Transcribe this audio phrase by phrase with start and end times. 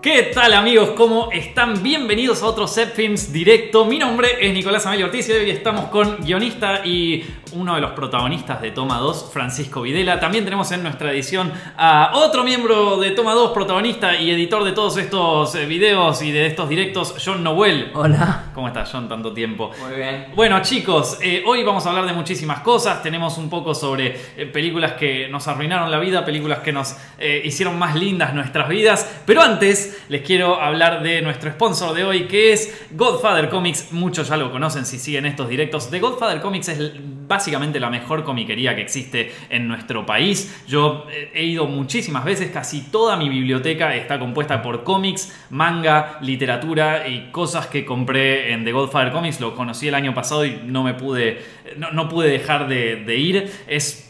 [0.00, 0.90] ¿Qué tal amigos?
[0.90, 1.82] ¿Cómo están?
[1.82, 3.84] Bienvenidos a otro Set Films directo.
[3.84, 7.90] Mi nombre es Nicolás Amelio Ortiz y hoy estamos con guionista y uno de los
[7.90, 10.20] protagonistas de Toma 2, Francisco Videla.
[10.20, 14.70] También tenemos en nuestra edición a otro miembro de Toma 2, protagonista y editor de
[14.70, 17.90] todos estos eh, videos y de estos directos, John Noel.
[17.92, 18.44] Hola.
[18.58, 19.08] ¿Cómo estás, John?
[19.08, 19.70] Tanto tiempo.
[19.80, 20.32] Muy bien.
[20.34, 23.00] Bueno, chicos, eh, hoy vamos a hablar de muchísimas cosas.
[23.04, 27.40] Tenemos un poco sobre eh, películas que nos arruinaron la vida, películas que nos eh,
[27.44, 29.22] hicieron más lindas nuestras vidas.
[29.24, 33.92] Pero antes, les quiero hablar de nuestro sponsor de hoy, que es Godfather Comics.
[33.92, 35.90] Muchos ya lo conocen si siguen estos directos.
[35.90, 36.92] The Godfather Comics es
[37.28, 40.62] básicamente la mejor comiquería que existe en nuestro país.
[40.66, 47.06] Yo he ido muchísimas veces, casi toda mi biblioteca está compuesta por cómics, manga, literatura
[47.08, 49.40] y cosas que compré en The Godfather Comics.
[49.40, 51.42] Lo conocí el año pasado y no me pude,
[51.76, 53.52] no, no pude dejar de, de ir.
[53.66, 54.07] Es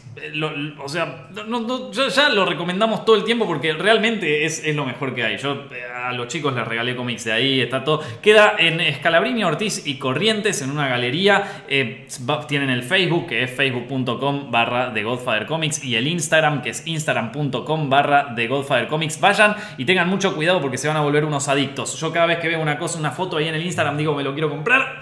[0.79, 5.37] o sea, ya, lo recomendamos todo el tiempo porque realmente es, lo mejor que hay.
[5.37, 8.01] Yo eh, a los chicos les regalé cómics de ahí, está todo.
[8.21, 11.63] Queda en Escalabrini Ortiz y Corrientes, en una galería.
[11.67, 12.07] Eh,
[12.47, 16.85] tienen el Facebook, que es facebook.com barra The Godfather Comics, y el Instagram, que es
[16.85, 19.19] instagram.com barra The Godfather Comics.
[19.19, 21.99] Vayan y tengan mucho cuidado porque se van a volver unos adictos.
[21.99, 24.23] Yo cada vez que veo una cosa, una foto ahí en el Instagram, digo, me
[24.23, 25.01] lo quiero comprar.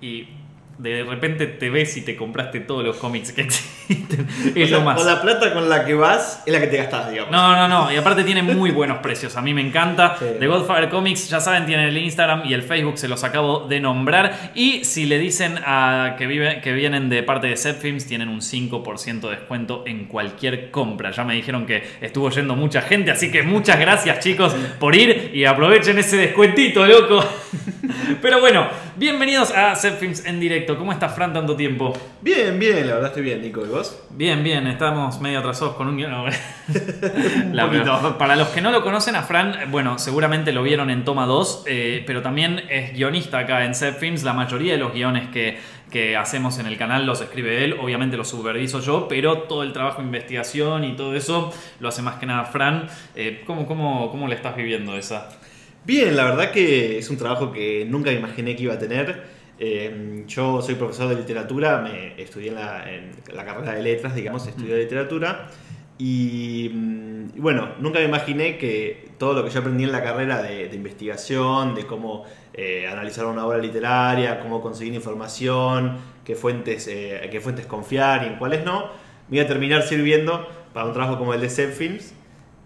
[0.00, 0.39] Y
[0.82, 4.26] de repente te ves y te compraste todos los cómics que existen.
[4.54, 4.96] Es O sea, lo más.
[4.96, 7.30] Con la plata con la que vas es la que te gastas, digamos.
[7.30, 7.92] No, no, no.
[7.92, 9.36] Y aparte tiene muy buenos precios.
[9.36, 10.16] A mí me encanta.
[10.18, 10.24] Sí.
[10.38, 13.80] The Godfather Comics, ya saben, tienen el Instagram y el Facebook, se los acabo de
[13.80, 14.52] nombrar.
[14.54, 18.28] Y si le dicen a que, vive, que vienen de parte de Set Films, tienen
[18.28, 21.10] un 5% de descuento en cualquier compra.
[21.10, 25.32] Ya me dijeron que estuvo yendo mucha gente, así que muchas gracias, chicos, por ir
[25.34, 27.22] y aprovechen ese descuentito, loco.
[28.22, 30.69] Pero bueno, bienvenidos a Set Films en directo.
[30.78, 31.92] ¿Cómo estás, Fran, tanto tiempo?
[32.20, 33.64] Bien, bien, la verdad estoy bien, Nico.
[33.64, 34.02] ¿Y vos?
[34.10, 36.12] Bien, bien, estamos medio atrasados con un guion.
[37.52, 38.18] Un poquito.
[38.18, 41.64] Para los que no lo conocen a Fran, bueno, seguramente lo vieron en Toma 2,
[41.66, 44.22] eh, pero también es guionista acá en Set Films.
[44.22, 45.58] La mayoría de los guiones que,
[45.90, 49.72] que hacemos en el canal los escribe él, obviamente los superviso yo, pero todo el
[49.72, 52.88] trabajo de investigación y todo eso lo hace más que nada Fran.
[53.14, 55.28] Eh, ¿cómo, cómo, ¿Cómo le estás viviendo esa?
[55.84, 59.39] Bien, la verdad que es un trabajo que nunca imaginé que iba a tener.
[59.62, 64.14] Eh, yo soy profesor de literatura, me estudié en la, en la carrera de letras,
[64.14, 65.48] digamos, estudié literatura.
[65.98, 70.02] Y, mm, y bueno, nunca me imaginé que todo lo que yo aprendí en la
[70.02, 76.34] carrera de, de investigación, de cómo eh, analizar una obra literaria, cómo conseguir información, qué
[76.34, 78.86] fuentes, eh, qué fuentes confiar y en cuáles no,
[79.28, 82.14] me iba a terminar sirviendo para un trabajo como el de Set Films.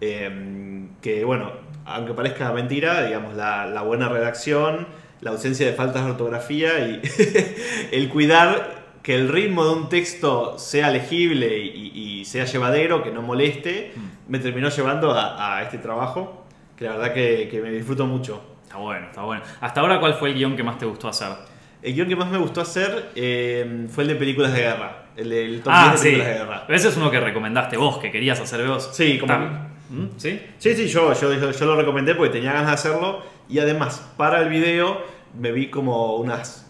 [0.01, 1.51] Eh, que bueno,
[1.85, 4.87] aunque parezca mentira, digamos, la, la buena redacción,
[5.21, 7.01] la ausencia de faltas de ortografía y
[7.91, 13.11] el cuidar que el ritmo de un texto sea legible y, y sea llevadero, que
[13.11, 13.93] no moleste,
[14.27, 18.43] me terminó llevando a, a este trabajo, que la verdad que, que me disfruto mucho.
[18.63, 19.43] Está bueno, está bueno.
[19.61, 21.27] Hasta ahora, ¿cuál fue el guion que más te gustó hacer?
[21.83, 25.29] El guion que más me gustó hacer eh, fue el de películas de guerra, el
[25.29, 26.03] del top Ah, 10 de sí.
[26.15, 26.65] películas de guerra.
[26.69, 28.89] Ese es uno que recomendaste vos, que querías hacer vos.
[28.91, 29.35] Sí, como-
[29.87, 30.07] ¿Mm?
[30.17, 30.41] ¿Sí?
[30.57, 34.05] Sí, sí, yo, yo, yo, yo lo recomendé porque tenía ganas de hacerlo y además
[34.17, 35.03] para el video
[35.39, 36.67] me vi como unas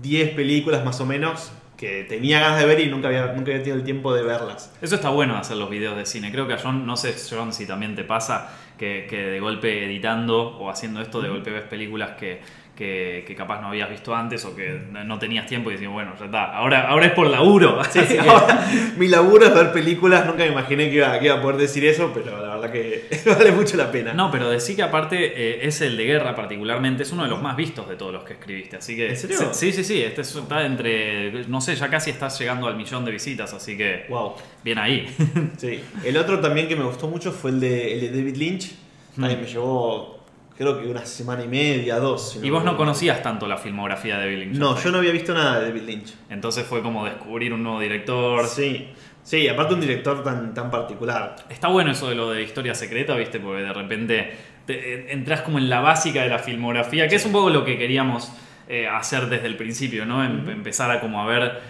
[0.00, 3.58] 10 películas más o menos que tenía ganas de ver y nunca había, nunca había
[3.58, 4.72] tenido el tiempo de verlas.
[4.80, 6.30] Eso está bueno hacer los videos de cine.
[6.30, 9.84] Creo que a John, no sé John si también te pasa, que, que de golpe
[9.84, 12.40] editando o haciendo esto, de golpe ves películas que,
[12.76, 16.12] que, que capaz no habías visto antes o que no tenías tiempo y decís, bueno,
[16.18, 17.80] ya está, ahora, ahora es por laburo.
[17.92, 18.66] Sí, ahora,
[18.96, 21.84] mi laburo es ver películas, nunca me imaginé que iba, que iba a poder decir
[21.84, 24.14] eso, pero la verdad que vale mucho la pena.
[24.14, 27.42] No, pero decí que aparte eh, es el de guerra particularmente, es uno de los
[27.42, 28.76] más vistos de todos los que escribiste.
[28.78, 29.10] Así que.
[29.10, 29.38] ¿En serio?
[29.52, 30.02] Sí, sí, sí.
[30.02, 31.44] Este es- está entre.
[31.48, 34.06] No sé, ya casi estás llegando al millón de visitas, así que.
[34.08, 34.34] Wow.
[34.64, 35.14] Bien ahí.
[35.58, 35.80] Sí.
[36.04, 38.72] El otro también que me gustó mucho fue el de, el de David Lynch.
[39.14, 39.42] También Mm.
[39.42, 40.21] me llevó,
[40.62, 42.32] creo que una semana y media, dos.
[42.32, 44.58] si y vos no conocías tanto la filmografía de Billing.
[44.58, 46.14] No, yo no había visto nada de David Lynch.
[46.30, 48.46] Entonces fue como descubrir un nuevo director.
[48.46, 48.88] Sí,
[49.22, 51.36] sí, aparte un director tan, tan particular.
[51.48, 53.38] Está bueno eso de lo de historia secreta, ¿viste?
[53.40, 54.32] Porque de repente
[54.66, 57.64] te- eh, entras como en la básica de la filmografía, que es un poco lo
[57.64, 58.32] que queríamos
[58.68, 60.24] eh, hacer desde el principio, ¿no?
[60.24, 61.60] Em- Empezar a como a ver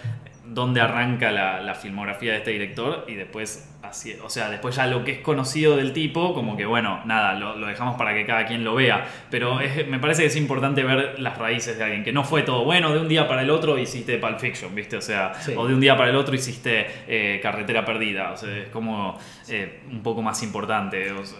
[0.53, 4.87] dónde arranca la, la filmografía de este director y después así, o sea, después ya
[4.87, 8.25] lo que es conocido del tipo, como que bueno, nada, lo, lo dejamos para que
[8.25, 9.05] cada quien lo vea.
[9.29, 12.43] Pero es- me parece que es importante ver las raíces de alguien, que no fue
[12.43, 14.95] todo bueno, de un día para el otro hiciste Pulp Fiction, ¿viste?
[14.97, 15.53] O sea, Sí.
[15.57, 19.17] o de un día para el otro hiciste eh, Carretera Perdida, o sea, es como
[19.49, 21.39] eh, un poco más importante, o sea,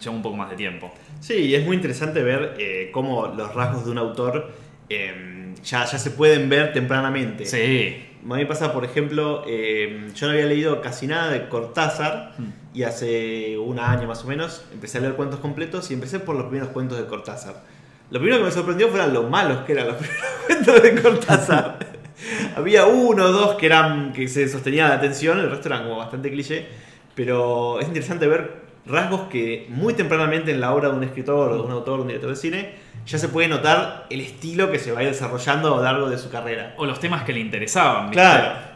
[0.00, 0.92] lleva un poco más de tiempo.
[1.20, 4.52] Sí, y es muy interesante ver eh, cómo los rasgos de un autor
[4.88, 7.44] eh, ya, ya se pueden ver tempranamente.
[7.46, 8.10] Sí.
[8.24, 12.32] A mí me pasa, por ejemplo, eh, yo no había leído casi nada de Cortázar
[12.38, 12.44] Hmm.
[12.72, 16.34] y hace un año más o menos empecé a leer cuentos completos y empecé por
[16.34, 17.62] los primeros cuentos de Cortázar.
[18.10, 21.78] Lo primero que me sorprendió fueron lo malos que eran los primeros cuentos de Cortázar.
[22.56, 25.98] Había uno o dos que eran que se sostenía la atención, el resto eran como
[25.98, 26.66] bastante cliché,
[27.14, 31.56] pero es interesante ver rasgos que muy tempranamente en la obra de un escritor o
[31.56, 34.92] de un autor, un director de cine, ya se puede notar el estilo que se
[34.92, 36.74] va a ir desarrollando a lo largo de su carrera.
[36.78, 38.04] O los temas que le interesaban.
[38.10, 38.14] ¿viste?
[38.14, 38.74] Claro.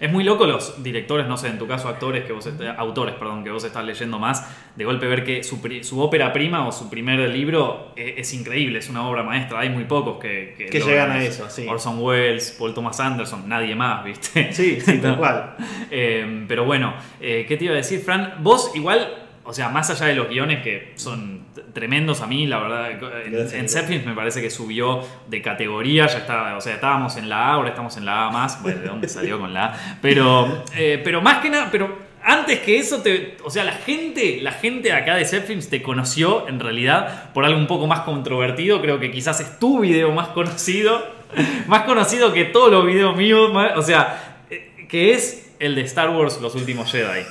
[0.00, 3.14] Es muy loco los directores, no sé, en tu caso actores que vos est- autores,
[3.14, 6.72] perdón, que vos estás leyendo más, de golpe ver que su, su ópera prima o
[6.72, 9.60] su primer libro eh, es, increíble, es una obra maestra.
[9.60, 11.66] Hay muy pocos que, Que llegan a eso, sí.
[11.66, 14.52] Orson Welles, Paul Thomas Anderson, nadie más, ¿viste?
[14.52, 15.56] Sí, sí, tal cual.
[15.90, 18.34] Eh, pero bueno, eh, ¿qué te iba a decir, Fran?
[18.40, 22.58] Vos igual, o sea, más allá de los guiones que son tremendos a mí, la
[22.58, 22.90] verdad,
[23.26, 27.48] en, en me parece que subió de categoría, ya está, o sea, estábamos en la
[27.48, 29.98] A, ahora estamos en la A más, bueno, ¿de dónde salió con la A?
[30.02, 34.40] Pero, eh, pero más que nada, pero antes que eso, te, o sea, la gente,
[34.42, 38.80] la gente acá de Zephyrs te conoció en realidad por algo un poco más controvertido,
[38.80, 41.04] creo que quizás es tu video más conocido,
[41.68, 45.82] más conocido que todos los videos míos, más- o sea, eh, que es el de
[45.82, 47.22] Star Wars Los Últimos Jedi.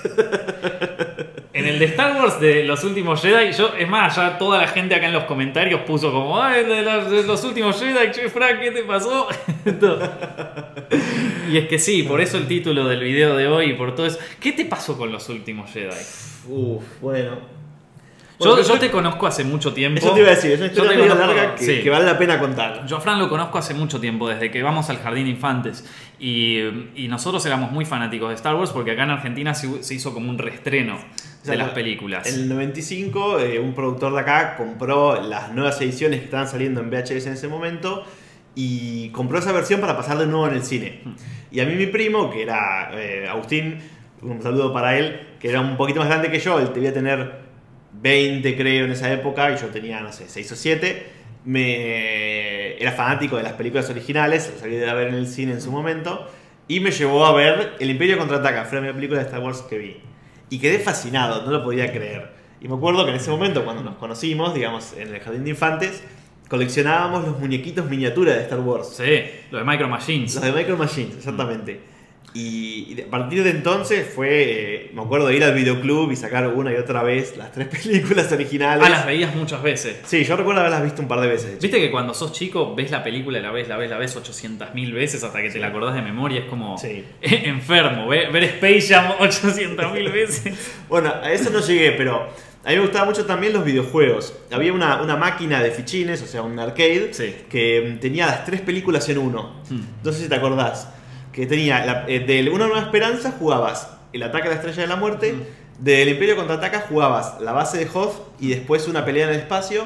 [1.53, 4.67] En el de Star Wars de Los Últimos Jedi, yo, es más, ya toda la
[4.67, 8.29] gente acá en los comentarios puso como, ay, de, los- de Los Últimos Jedi, che,
[8.29, 9.27] Frank, ¿qué te pasó?
[11.51, 14.05] Y es que sí, por eso el título del video de hoy y por todo
[14.07, 14.17] eso.
[14.39, 15.95] ¿Qué te pasó con Los Últimos Jedi?
[16.49, 17.37] Uf, bueno.
[18.39, 19.99] Yo, te conozco hace mucho tiempo.
[19.99, 21.81] Eso te iba a decir, es una historia medio conozco- larga que, sí.
[21.81, 22.85] que vale la pena contar.
[22.85, 25.85] Yo a Fran lo conozco hace mucho tiempo, desde que vamos al Jardín Infantes.
[26.19, 26.59] Y,
[26.95, 30.13] y nosotros éramos muy fanáticos de Star Wars porque acá en Argentina se, se hizo
[30.13, 31.01] como un reestreno de
[31.43, 32.27] sea, las películas.
[32.27, 36.81] En el 95, eh, un productor de acá compró las nuevas ediciones que estaban saliendo
[36.81, 38.03] en VHS en ese momento
[38.55, 41.01] y compró esa versión para pasar de nuevo en el cine.
[41.51, 43.79] Y a mí mi primo, que era eh, Agustín,
[44.21, 47.44] un saludo para él, que era un poquito más grande que yo, él debía tener
[48.05, 51.05] 20 creo en esa época y yo tenía, no sé, 6 o 7.
[51.45, 52.77] Me...
[52.79, 56.29] Era fanático de las películas originales, salí de ver en el cine en su momento,
[56.67, 59.63] y me llevó a ver El Imperio Contraataca, fue la primera película de Star Wars
[59.67, 59.97] que vi.
[60.51, 62.29] Y quedé fascinado, no lo podía creer.
[62.61, 65.49] Y me acuerdo que en ese momento, cuando nos conocimos, digamos, en el Jardín de
[65.51, 66.03] Infantes,
[66.47, 68.95] coleccionábamos los muñequitos miniatura de Star Wars.
[68.97, 70.35] Sí, lo de Micro Machines.
[70.35, 71.94] Los de Micro Machines, exactamente.
[72.35, 74.27] Y, a partir de entonces fue,
[74.87, 77.67] eh, me acuerdo de ir al videoclub y sacar una y otra vez las tres
[77.83, 78.83] películas originales.
[78.85, 80.01] Ah, las veías muchas veces.
[80.05, 81.57] Sí, yo recuerdo haberlas visto un par de veces.
[81.61, 84.17] Viste que cuando sos chico ves la película y la ves, la ves, la ves
[84.17, 86.41] 800.000 veces hasta que te la acordás de memoria.
[86.41, 87.05] Es como Sí.
[87.21, 88.07] enfermo.
[88.07, 90.53] Ver, ver Space Jam 800.000 veces.
[90.89, 92.27] Bueno, a eso no llegué, pero
[92.65, 94.33] a mí me gustaban mucho también los videojuegos.
[94.51, 97.33] Había una, una máquina de fichines, o sea, un arcade, Sí.
[97.49, 99.61] que mm, tenía las tres películas en uno.
[99.69, 99.81] Hmm.
[100.03, 100.89] No sé si te acordás.
[101.35, 104.87] Que tenía, la, eh, de Una Nueva Esperanza jugabas El Ataque a la Estrella de
[104.87, 105.83] la Muerte, Hmm.
[105.83, 109.83] del Imperio Contraataca jugabas la base de Hoth y después una pelea en el espacio.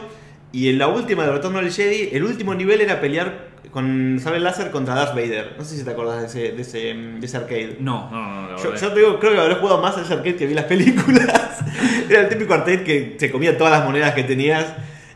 [0.51, 4.40] Y en la última de Retorno del Jedi, el último nivel era pelear con sable
[4.40, 5.54] láser contra Darth Vader.
[5.60, 7.78] No sé si te acordás de ese, de ese, de ese arcade.
[7.80, 8.52] No, no, no.
[8.52, 10.66] no, yo te digo, creo que habré jugado más a ese arcade que vi las
[10.74, 11.60] películas.
[12.10, 14.66] Era el típico arcade que se comía todas las monedas que tenías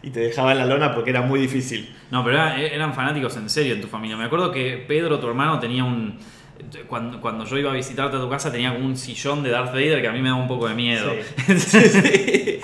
[0.04, 1.90] y te dejaba en la lona porque era muy difícil.
[2.12, 4.16] No, pero era- eran fanáticos en serio en tu familia.
[4.18, 6.20] Me acuerdo que Pedro, tu hermano, tenía un.
[6.88, 9.74] Cuando, cuando yo iba a visitarte a tu casa, tenía como un sillón de Darth
[9.74, 11.12] Vader que a mí me daba un poco de miedo.
[11.48, 11.54] Sí.
[11.58, 12.60] Sí.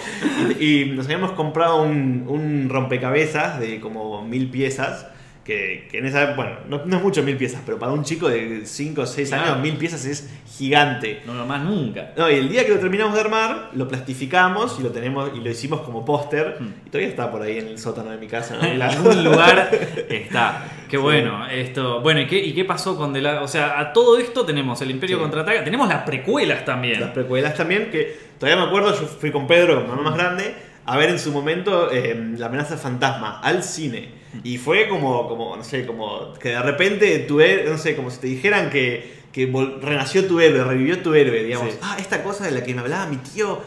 [0.60, 5.08] Y nos habíamos comprado un, un rompecabezas de como mil piezas.
[5.50, 8.29] Que, que en esa bueno, no, no es mucho mil piezas, pero para un chico
[8.29, 9.44] de 5 o 6 Claro.
[9.46, 10.29] años, mil piezas es
[10.60, 11.24] gigante.
[11.25, 12.12] No, no más nunca.
[12.15, 15.39] No, y el día que lo terminamos de armar, lo plastificamos y lo tenemos y
[15.39, 16.58] lo hicimos como póster.
[16.60, 16.68] Hmm.
[16.86, 18.58] Y todavía está por ahí en el sótano de mi casa.
[18.62, 18.63] ¿no?
[18.68, 19.72] En algún lugar
[20.10, 20.65] está.
[20.88, 21.48] Qué bueno.
[21.48, 22.01] Esto.
[22.01, 24.79] Bueno, ¿y qué, y qué pasó con The La- O sea, a todo esto tenemos
[24.84, 25.22] el Imperio Sí.
[25.24, 25.63] contraataca.
[25.63, 27.00] Tenemos las precuelas también.
[27.00, 30.53] Las precuelas también, que todavía me acuerdo, yo fui con Pedro, con mamá más grande,
[30.86, 34.18] a ver en su momento eh, La amenaza fantasma, al cine.
[34.43, 38.12] Y fue como, como, no sé, como que de repente tu héroe, no sé, como
[38.12, 41.74] si te dijeran que, que renació tu héroe, revivió tu héroe, digamos.
[41.74, 41.79] Sí.
[41.81, 43.62] Ah, esta cosa de la que me hablaba mi tío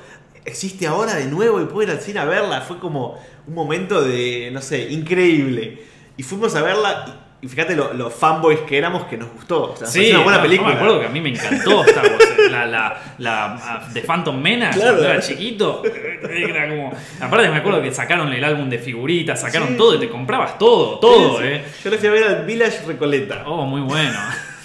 [0.44, 2.60] existe ahora de nuevo y puedo ir al cine a verla.
[2.60, 5.82] Fue como un momento de, no sé, increíble.
[6.16, 9.72] Y fuimos a verla y, fíjate lo, los fanboys que éramos que nos gustó.
[9.72, 10.68] O sea, Sí, fue una buena no, yo película.
[10.70, 12.28] me acuerdo que a mí me encantó Star Wars.
[12.50, 14.96] La, la, la ah, de Phantom Menace, Claro.
[14.96, 15.82] cuando era chiquito.
[16.30, 16.92] Era como.
[17.20, 19.74] Aparte, me acuerdo que sacaron el álbum de figuritas, sacaron Sí.
[19.76, 21.48] todo y te comprabas todo, todo, Sí, sí.
[21.50, 21.62] ¿eh?
[21.84, 23.42] Yo le fui a ver al Village Recoleta.
[23.46, 24.18] Oh, muy bueno.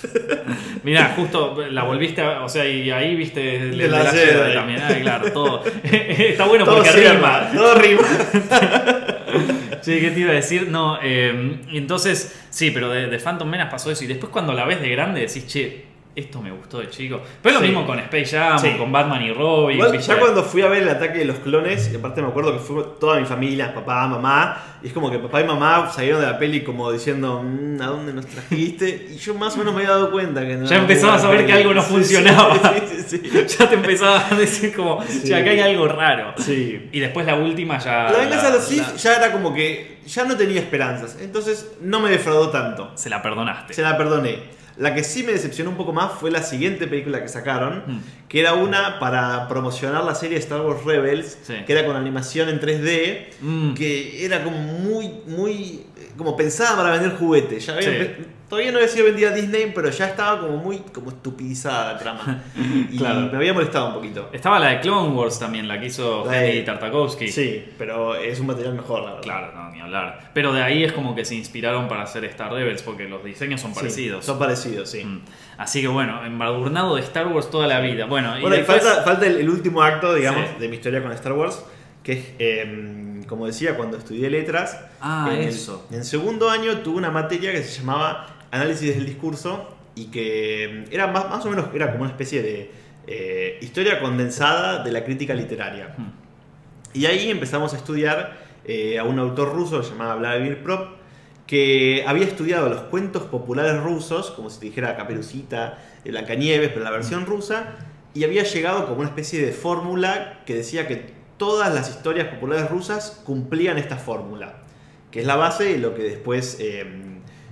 [0.83, 4.03] Mirá, justo la volviste a, O sea, y ahí viste el, De el la de
[4.03, 4.31] la Jedi.
[4.31, 4.81] Jedi también.
[4.83, 5.63] Ah, claro, todo.
[5.83, 7.49] Está bueno todo porque rima.
[7.53, 8.01] todo rima.
[9.87, 10.67] Sí, ¿qué te iba a decir?
[10.67, 14.03] No, y entonces, sí, pero de, de Phantom Menace pasó eso.
[14.03, 15.85] Y después cuando la ves de grande decís, che,
[16.17, 17.21] esto me gustó de chico.
[17.41, 17.67] Pero lo Sí.
[17.67, 18.71] mismo con Space Jam, Sí.
[18.77, 19.79] con Batman y Robin.
[19.99, 22.59] Ya cuando fui a ver el ataque de los clones, y aparte me acuerdo que
[22.59, 26.27] fue toda mi familia, papá, mamá, y es como que papá y mamá salieron de
[26.27, 29.09] la peli como diciendo, "Mm, ¿a dónde nos trajiste?
[29.11, 31.45] Y yo más o menos me había dado cuenta que no Ya empezabas a ver
[31.45, 32.55] que algo no funcionaba.
[32.89, 33.31] Sí, sí, sí.
[33.59, 36.33] ya te empezaba a decir como, che, acá hay algo raro.
[36.37, 36.89] Sí.
[36.91, 38.09] Y después la última ya...
[38.11, 41.99] La venganza de los Sith ya era como que ya no tenía esperanzas, entonces no
[41.99, 42.91] me defraudó tanto.
[42.95, 43.73] Se la perdonaste.
[43.73, 44.56] Se la perdoné.
[44.77, 47.99] La que sí me decepcionó un poco más fue la siguiente película que sacaron, Mm.
[48.29, 51.55] que era una para promocionar la serie Star Wars Rebels, Sí.
[51.65, 53.73] que era con animación en 3D, Mm.
[53.73, 55.86] que era como muy, muy,
[56.17, 57.65] como pensada para vender juguetes.
[57.65, 58.11] Ya había Sí.
[58.49, 61.99] todavía no había sido vendida a Disney, pero ya estaba como muy como estupidizada la
[61.99, 62.43] trama.
[62.91, 63.29] y Claro.
[63.31, 64.29] me había molestado un poquito.
[64.33, 67.27] Estaba la de Clone Wars también, la que hizo La de- Henry Tartakovsky.
[67.27, 69.21] Sí, pero es un material mejor, la verdad.
[69.21, 70.31] Claro, no, ni hablar.
[70.33, 73.59] Pero de ahí es como que se inspiraron para hacer Star Rebels, porque los diseños
[73.61, 74.25] son Sí, parecidos.
[74.25, 75.03] son parecidos, sí.
[75.03, 75.21] Mm.
[75.57, 78.05] Así que bueno, embadurnado de Star Wars toda la vida.
[78.05, 80.55] Bueno, y Bueno, y después- falta, falta el, el último acto, digamos, Sí.
[80.61, 81.63] de mi historia con Star Wars,
[82.03, 84.79] que es, eh, como decía, cuando estudié letras.
[85.01, 85.85] Ah, en el- eso.
[85.91, 90.93] en segundo año tuve una materia que se llamaba Análisis del Discurso y que mm,
[90.93, 92.71] era más, más o menos, era como una especie de
[93.07, 95.93] eh, historia condensada de la crítica literaria.
[95.97, 96.11] Mm.
[96.93, 100.97] Y ahí empezamos a estudiar eh, a un autor ruso llamado Vladimir Prop,
[101.45, 106.83] que había estudiado los cuentos populares rusos, como si te dijera Caperucita, Blancanieves, pero en
[106.85, 107.75] la versión rusa,
[108.13, 112.69] y había llegado como una especie de fórmula que decía que todas las historias populares
[112.69, 114.63] rusas cumplían esta fórmula,
[115.11, 116.85] que es la base de lo que después eh,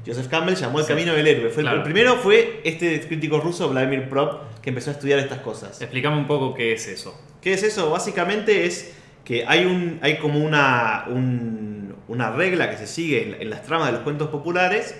[0.05, 0.89] Joseph Campbell llamó el Sí.
[0.93, 1.49] camino del héroe.
[1.49, 1.77] Fue el- Claro.
[1.77, 5.81] el primero fue este crítico ruso, Vladimir Prop, que empezó a estudiar estas cosas.
[5.81, 7.19] Explícame un poco qué es eso.
[7.41, 7.89] ¿Qué es eso?
[7.89, 13.41] Básicamente es que hay, un, hay como una, un- una regla que se sigue en,
[13.41, 14.95] en las tramas de los cuentos populares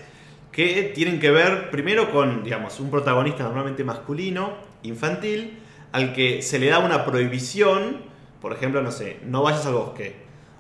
[0.52, 5.60] que tienen que ver primero con, digamos, un protagonista normalmente masculino, infantil,
[5.92, 7.98] al que se le da una prohibición,
[8.46, 10.14] por ejemplo, no sé, no vayas al bosque,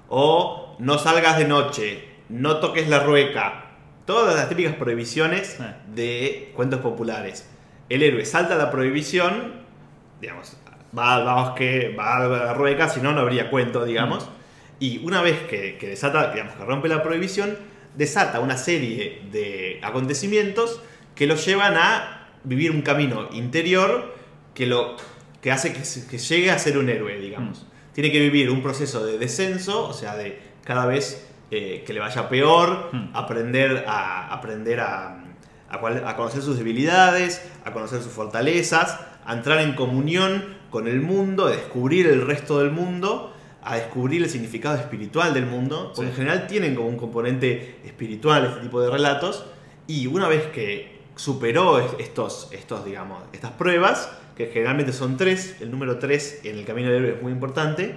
[0.10, 3.65] o no salgas de noche, no toques la rueca,
[4.08, 5.60] todas las típicas prohibiciones
[5.94, 7.48] de cuentos populares.
[7.88, 9.62] El héroe salta la prohibición,
[10.20, 10.58] digamos,
[10.98, 14.27] va al bosque, va a la rueca, si no, no habría cuento, digamos.
[14.80, 17.56] Y una vez que, que desata, digamos, que rompe la prohibición,
[17.96, 20.82] desata una serie de acontecimientos
[21.13, 24.15] que lo llevan a vivir un camino interior
[24.56, 24.98] que, lo,
[25.39, 27.68] que hace que, llegue a ser un héroe, digamos.
[27.96, 32.00] Tiene que vivir un proceso de descenso, o sea, de cada vez eh, que le
[32.00, 33.10] vaya peor, Mm.
[33.16, 35.24] aprender a, aprender a,
[35.70, 40.88] a cual- a conocer sus debilidades, a conocer sus fortalezas, a entrar en comunión con
[40.88, 43.32] el mundo, a descubrir el resto del mundo,
[43.64, 46.12] a descubrir el significado espiritual del mundo, porque Sí.
[46.12, 49.46] en general tienen como un componente espiritual este tipo de relatos,
[49.88, 55.58] y una vez que superó es- estos, estos, digamos, estas pruebas, que generalmente son tres,
[55.62, 57.96] el número tres en el camino del héroe es muy importante,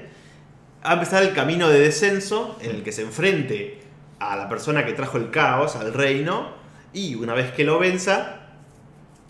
[0.85, 3.81] va a empezar el camino de descenso en el que se enfrente
[4.21, 6.51] a la persona que trajo el caos, al reino,
[6.93, 8.49] y una vez que lo venza,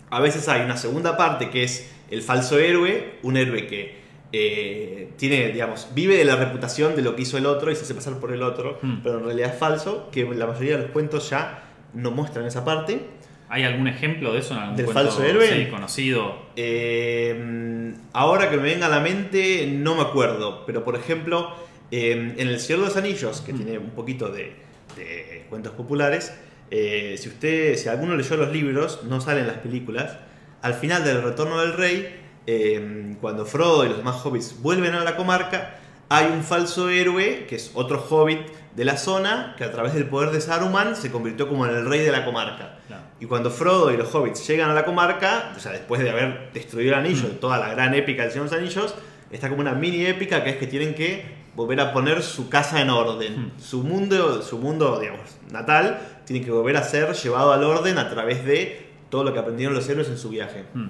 [0.09, 3.99] a veces hay una segunda parte que es el falso héroe, un héroe que
[4.31, 7.83] eh, tiene, digamos, vive de la reputación de lo que hizo el otro y se
[7.83, 8.99] hace pasar por el otro, Hmm.
[9.03, 11.63] pero en realidad es falso, que la mayoría de los cuentos ya
[11.93, 13.01] no muestran esa parte.
[13.49, 15.47] ¿Hay algún ejemplo de eso en algún ¿Del cuento, falso héroe?
[15.47, 16.35] sí, conocido?
[16.55, 20.65] Eh, ahora que me venga a la mente, no me acuerdo.
[20.65, 21.53] Pero por ejemplo,
[21.91, 23.57] eh, en El Señor de los Anillos, que Mm.
[23.57, 24.53] tiene un poquito de,
[24.95, 26.33] de cuentos populares,
[26.71, 30.17] eh, si usted, si alguno leyó los libros, no salen las películas.
[30.61, 32.15] Al final del Retorno del Rey,
[33.21, 35.78] cuando Frodo y los demás hobbits vuelven a la comarca,
[36.09, 38.39] hay un falso héroe, que es otro hobbit
[38.75, 41.85] de la zona, que a través del poder de Saruman se convirtió como en el
[41.85, 42.79] rey de la comarca.
[42.87, 43.03] Claro.
[43.19, 46.51] Y cuando Frodo y los hobbits llegan a la comarca, o sea, después de haber
[46.53, 47.39] destruido el anillo, Mm.
[47.39, 48.95] toda la gran épica del Señor de los Anillos,
[49.31, 52.81] está como una mini épica que es que tienen que volver a poner su casa
[52.81, 53.47] en orden.
[53.47, 53.59] Mm.
[53.59, 58.09] Su mundo, su mundo, digamos, natal, tiene que volver a ser llevado al orden a
[58.09, 60.65] través de todo lo que aprendieron los héroes en su viaje.
[60.73, 60.89] Hmm.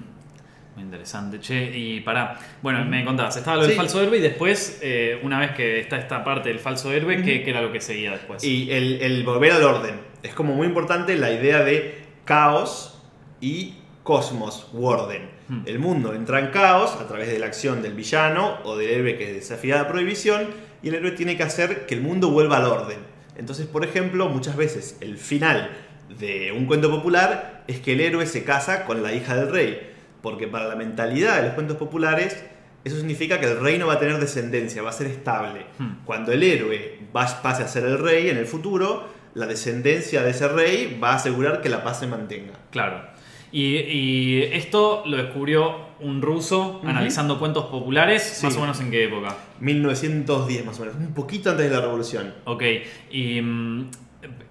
[0.74, 1.40] Muy interesante.
[1.40, 2.38] Che, y pará.
[2.62, 3.76] Bueno, me contabas, estaba lo del Sí.
[3.76, 7.42] falso héroe y después, eh, una vez que está esta parte del falso héroe, ¿qué,
[7.42, 8.42] qué era lo que seguía después?
[8.44, 9.94] Y el, el volver al orden.
[10.22, 13.02] Es como muy importante la idea de caos
[13.40, 15.28] y cosmos u orden.
[15.48, 15.62] Hmm.
[15.66, 19.18] El mundo entra en caos a través de la acción del villano o del héroe
[19.18, 20.48] que desafía la prohibición
[20.82, 22.98] y el héroe tiene que hacer que el mundo vuelva al orden.
[23.36, 25.70] Entonces, por ejemplo, muchas veces el final
[26.18, 29.89] de un cuento popular es que el héroe se casa con la hija del rey.
[30.22, 32.44] Porque para la mentalidad de los cuentos populares,
[32.84, 35.66] eso significa que el reino va a tener descendencia, va a ser estable.
[35.78, 36.04] Hmm.
[36.04, 40.30] Cuando el héroe va- pase a ser el rey en el futuro, la descendencia de
[40.30, 42.52] ese rey va a asegurar que la paz se mantenga.
[42.70, 43.02] Claro.
[43.52, 48.46] Y, y esto lo descubrió un ruso analizando cuentos populares, Sí.
[48.46, 49.36] más o menos en qué época.
[49.58, 52.32] 1910 más o menos, un poquito antes de la revolución.
[52.44, 52.62] Ok,
[53.10, 53.90] y, mm,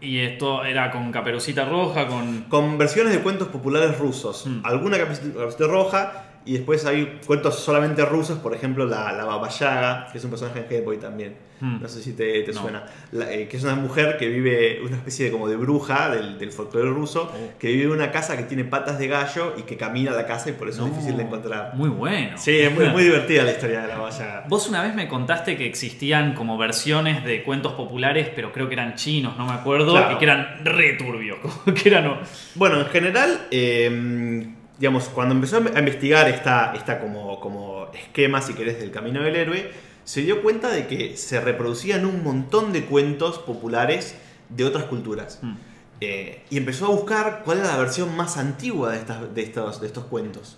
[0.01, 2.43] y esto era con Caperucita Roja, con...
[2.43, 4.45] Con versiones de cuentos populares rusos.
[4.45, 4.65] Mm.
[4.65, 9.49] Alguna Caperucita Caperucita roja y después hay cuentos solamente rusos, por ejemplo la, la Baba
[9.49, 11.35] Yaga, que es un personaje en Hellboy también.
[11.61, 11.81] Mm.
[11.81, 12.61] No sé si te, te No.
[12.61, 12.83] suena.
[13.11, 16.39] La- eh, que es una mujer que vive, una especie de como de bruja del,
[16.39, 17.59] del folclore ruso, Oh.
[17.59, 20.25] que vive en una casa que tiene patas de gallo y que camina a la
[20.25, 21.71] casa y por eso No, es difícil de encontrar.
[21.75, 22.37] Muy bueno.
[22.37, 24.45] Sí, es muy, muy divertida la historia de la Baba Yaga.
[24.47, 28.75] Vos una vez me contaste que existían como versiones de cuentos populares, pero creo que
[28.75, 30.15] eran chinos, no me acuerdo, Claro.
[30.15, 32.21] y que eran re turbios, como que eran...
[32.55, 34.47] Bueno, en general, eh,
[34.79, 39.35] digamos, cuando empezó a investigar esta, esta como, como esquema, si querés, del camino del
[39.35, 39.71] héroe,
[40.03, 44.15] se dio cuenta de que se reproducían un montón de cuentos populares
[44.49, 45.39] de otras culturas.
[45.41, 45.55] Mm.
[46.01, 49.81] Eh, y empezó a buscar cuál era la versión más antigua de, estas, de, estos,
[49.81, 50.57] de estos cuentos.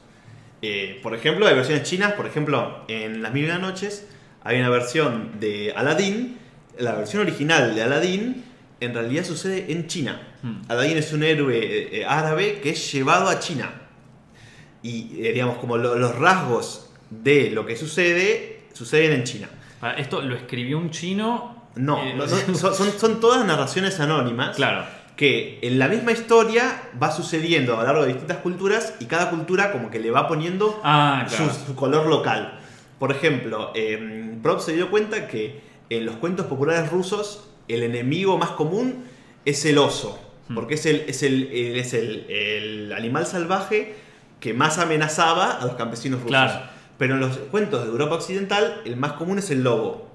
[0.62, 4.06] Eh, por ejemplo, hay versiones chinas, por ejemplo, en Las Mil y una Noches
[4.44, 6.38] hay una versión de Aladdin.
[6.80, 8.44] La versión original de Aladdin
[8.80, 10.22] en realidad sucede en China.
[10.42, 10.62] Hmm.
[10.68, 13.81] Aladdin es un héroe eh, árabe que es llevado a China.
[14.84, 19.50] Y eh, digamos, como lo- los rasgos de lo que sucede, suceden en China.
[19.80, 21.60] Para- Esto lo escribió un chino...
[21.76, 24.84] No, eh, no, son, son- son todas narraciones anónimas Claro.
[25.16, 29.30] que en la misma historia va sucediendo a lo largo de distintas culturas y cada
[29.30, 31.54] cultura como que le va poniendo Ah, su, claro.
[31.68, 32.60] su color local.
[33.00, 38.38] Por ejemplo, eh, Prop se dio cuenta que en los cuentos populares rusos el enemigo
[38.38, 39.06] más común
[39.46, 40.20] es el oso,
[40.50, 40.56] Hmm.
[40.56, 43.96] porque es el, es el, el- es el, el animal salvaje
[44.42, 46.32] que más amenazaba a los campesinos rusos.
[46.32, 46.62] Claro.
[46.98, 50.10] Pero en los cuentos de Europa Occidental el más común es el lobo.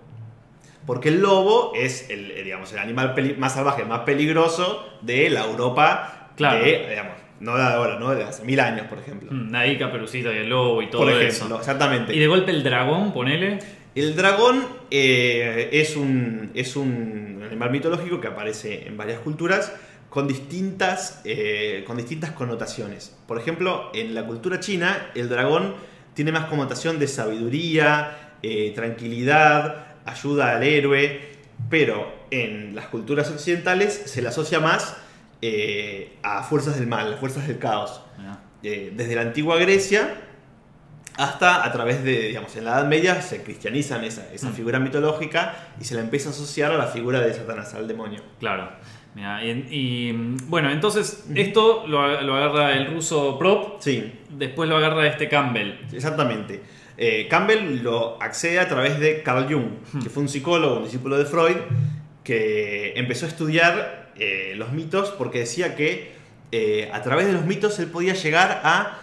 [0.85, 5.45] Porque el lobo es el, eh, digamos, el animal más salvaje, más peligroso de la
[5.47, 6.63] Europa Claro.
[6.65, 8.15] de, digamos, no de ahora, ¿no?
[8.15, 9.29] De hace mil años, por ejemplo.
[9.33, 11.57] Mm, Ahí Caperucita y el lobo y todo por ejemplo, eso.
[11.59, 12.15] exactamente.
[12.15, 13.59] Y de golpe el dragón, ponele.
[13.95, 19.73] El dragón eh, es, un, es un animal mitológico que aparece en varias culturas
[20.17, 23.15] con distintas, eh, con distintas connotaciones.
[23.29, 25.75] Por ejemplo, en la cultura china, el dragón
[26.15, 31.21] tiene más connotación de sabiduría, eh, tranquilidad, ayuda al héroe,
[31.69, 34.97] pero en las culturas occidentales se le asocia más
[35.43, 38.01] eh, a fuerzas del mal, a fuerzas del caos
[38.63, 40.15] eh, desde la antigua Grecia
[41.19, 44.55] hasta a través de, digamos, en la Edad Media se cristianizan esa, esa Mm.
[44.55, 48.23] figura mitológica y se la empieza a asociar a la figura de Satanás, al demonio.
[48.41, 48.71] Claro.
[49.17, 54.69] Mirá, y, y, mm, bueno, entonces esto lo, lo agarra el ruso Prop, Sí, después
[54.69, 55.73] lo agarra este Campbell.
[55.91, 56.61] exactamente.
[56.99, 60.03] Eh, Campbell lo accede a través de Carl Jung, Hmm.
[60.03, 61.57] que fue un psicólogo, un discípulo de Freud,
[62.25, 66.13] que empezó a estudiar eh, los mitos porque decía que
[66.53, 68.99] eh, a través de los mitos él podía llegar a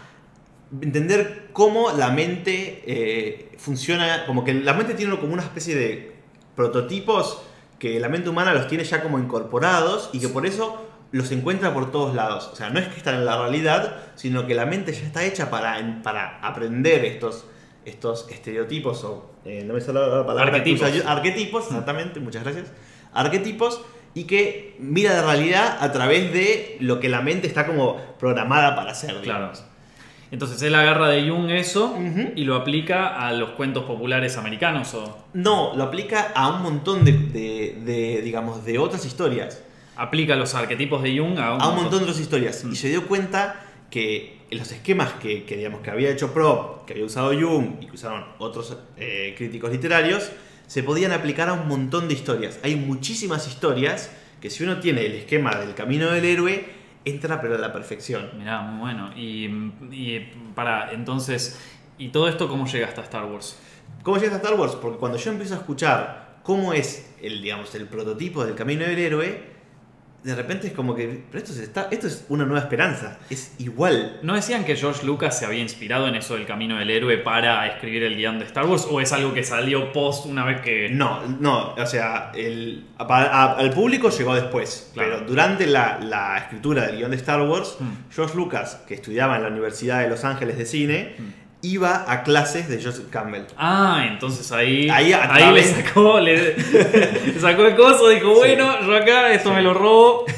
[0.81, 6.11] entender cómo la mente eh, funciona, como que la mente tiene como una especie de
[6.55, 7.41] prototipos
[7.83, 11.73] que la mente humana los tiene ya como incorporados y que por eso los encuentra
[11.73, 12.49] por todos lados.
[12.53, 15.25] O sea, no es que están en la realidad, sino que la mente ya está
[15.25, 17.43] hecha para, para aprender estos,
[17.83, 20.95] estos estereotipos o, eh, no me sale la palabra, que Arquetipos.
[20.95, 22.71] usa arquetipos, exactamente, muchas gracias.
[23.11, 23.81] Arquetipos
[24.13, 28.77] y que mira la realidad a través de lo que la mente está como programada
[28.77, 29.09] para hacer.
[29.09, 29.23] Claro.
[29.23, 29.65] digamos.
[30.33, 31.95] Entonces él agarra de Jung eso
[32.35, 37.05] y lo aplica a los cuentos populares americanos o No, lo aplica a un montón
[37.05, 39.61] de, de- de, digamos, de otras historias.
[39.95, 42.63] aplica los arquetipos de Jung a un, A un montón de otras historias.
[42.65, 42.71] Mm.
[42.71, 46.93] Y se dio cuenta que los esquemas que, que, digamos, que había hecho Prop, que
[46.93, 50.31] había usado Jung y que usaron otros eh, críticos literarios,
[50.65, 52.59] se podían aplicar a un montón de historias.
[52.63, 54.09] Hay muchísimas historias
[54.41, 56.65] que si uno tiene el esquema del camino del héroe,
[57.05, 58.29] entra pero a la perfección.
[58.37, 59.11] Mirá, muy bueno.
[59.15, 59.45] Y,
[59.91, 61.59] y para, entonces,
[61.97, 63.57] ¿y todo esto cómo llega hasta Star Wars?
[64.03, 64.75] ¿Cómo llegas a Star Wars?
[64.75, 68.99] Porque cuando yo empiezo a escuchar cómo es el, digamos, el prototipo del camino del
[68.99, 69.52] héroe,
[70.23, 73.53] de repente es como que, pero esto, se está, esto es una nueva esperanza, es
[73.59, 74.19] igual.
[74.23, 77.67] ¿No decían que George Lucas se había inspirado en eso del camino del héroe para
[77.67, 78.87] escribir el guion de Star Wars?
[78.89, 80.87] ¿O es algo que salió post una vez que.?
[80.89, 85.09] No, no, o sea, el, a- a- al público llegó después, Claro.
[85.15, 88.13] pero durante la, la escritura del guion de Star Wars, Mm.
[88.13, 91.42] George Lucas, que estudiaba en la Universidad de Los Ángeles de Cine, Mm.
[91.63, 93.45] Iba a clases de Joseph Campbell.
[93.57, 94.87] Ah, entonces ahí.
[94.91, 95.13] Ahí
[95.53, 99.55] le sacó, le, le sacó el coso, dijo, bueno, yo acá, esto Sí.
[99.55, 100.25] me lo robo.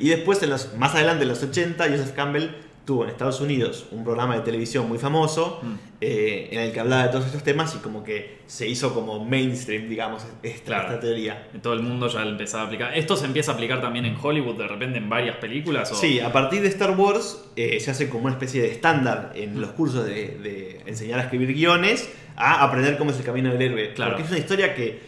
[0.00, 2.50] Y después, en los, más adelante, en los 80, Joseph Campbell
[2.88, 5.74] tuvo en Estados Unidos un programa de televisión muy famoso Mm.
[6.00, 9.22] eh, en el que hablaba de todos estos temas y como que se hizo como
[9.22, 10.88] mainstream, digamos, esta, Claro.
[10.88, 11.48] esta teoría.
[11.62, 12.96] Todo el mundo ya empezaba a aplicar.
[12.96, 15.92] ¿Esto se empieza a aplicar también en Hollywood de repente en varias películas?
[15.92, 15.96] O...
[15.96, 19.60] Sí, a partir de Star Wars eh, se hace como una especie de estándar en
[19.60, 23.60] los cursos de, de enseñar a escribir guiones a aprender cómo es el camino del
[23.60, 23.92] héroe.
[23.92, 24.12] Claro.
[24.12, 24.98] Porque es una historia que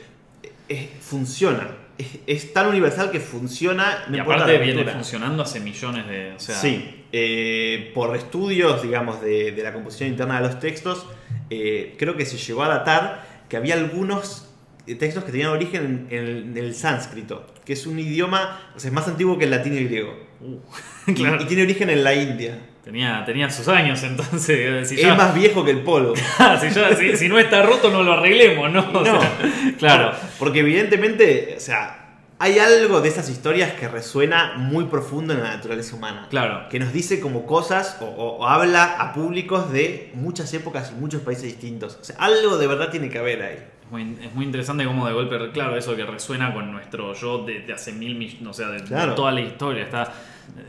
[0.68, 1.70] eh, funciona.
[2.00, 4.04] Es, es tan universal que funciona.
[4.08, 6.32] no y aparte la viene funcionando hace millones de...
[6.32, 11.06] O sea, Sí, eh, por estudios, digamos, de, de la composición interna de los textos,
[11.50, 14.48] eh, creo que se llegó a datar que había algunos
[14.86, 18.88] eh, textos que tenían origen en, en el sánscrito, que es un idioma, o sea,
[18.88, 20.18] es más antiguo que el latín y el griego.
[20.40, 20.58] Uh,
[21.10, 21.14] y,
[21.46, 22.58] tiene origen en la India.
[22.84, 24.88] Tenía, tenía sus años entonces.
[24.88, 25.82] Si, Es ya- más viejo que el
[26.60, 28.80] si, ya- si- si no está roto, no lo arreglemos, ¿no?
[28.80, 29.04] O No.
[29.04, 29.32] sea,
[29.78, 30.12] claro.
[30.38, 31.96] Porque evidentemente, o sea,
[32.38, 36.26] hay algo de esas historias que resuena muy profundo en la naturaleza humana.
[36.30, 36.68] Claro.
[36.70, 40.98] que nos dice como cosas o, o- o habla a públicos de muchas épocas y
[40.98, 41.98] muchos países distintos.
[42.00, 43.58] O sea, algo de verdad tiene que haber ahí.
[43.84, 47.44] Es muy, es muy interesante cómo de golpe, claro, eso que resuena con nuestro yo
[47.44, 48.80] de, de hace mil millones, o sea, de,
[49.14, 49.82] toda la historia.
[49.82, 50.10] Está,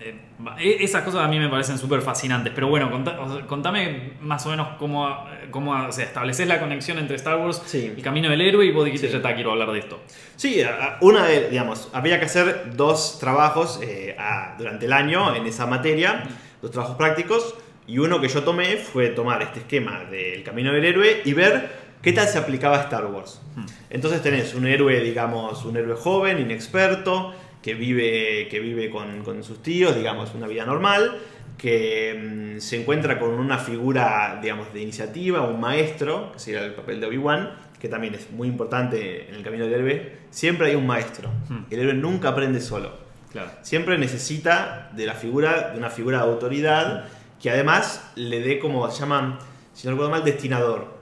[0.02, 0.16] eh,
[0.60, 2.52] e- esas cosas a mí me parecen súper fascinantes.
[2.54, 6.60] Pero bueno, contá- o sea, contame más o menos cómo, cómo o sea, estableces la
[6.60, 7.94] conexión entre Star Wars, Sí.
[7.96, 9.12] el camino del héroe, y vos dijiste, Sí.
[9.14, 10.00] ya está, quiero hablar de esto.
[10.36, 10.62] Sí,
[11.02, 15.66] una de, digamos, había que hacer dos trabajos eh, a- durante el año en esa
[15.68, 16.24] materia,
[16.62, 17.56] dos trabajos prácticos,
[17.88, 21.70] y uno que yo tomé fue tomar este esquema del camino del héroe y ver
[22.02, 23.42] qué tal se aplicaba a Star Wars.
[23.56, 23.66] Hmm.
[23.90, 29.44] Entonces tenés un héroe, digamos, un héroe joven, inexperto, que vive, que vive con, con
[29.44, 31.20] sus tíos, digamos, una vida normal,
[31.58, 36.74] que mm, se encuentra con una figura, digamos, de iniciativa, un maestro, que sería el
[36.74, 40.18] papel de Obi-Wan, que también es muy importante en el camino del héroe.
[40.32, 41.30] Siempre hay un maestro.
[41.50, 41.66] Hmm.
[41.70, 42.98] El héroe nunca aprende solo.
[43.32, 43.52] Claro.
[43.62, 47.06] Siempre necesita de la figura, de una figura de autoridad,
[47.42, 49.38] que además le dé como se llaman,
[49.74, 51.00] si no recuerdo mal, destinador.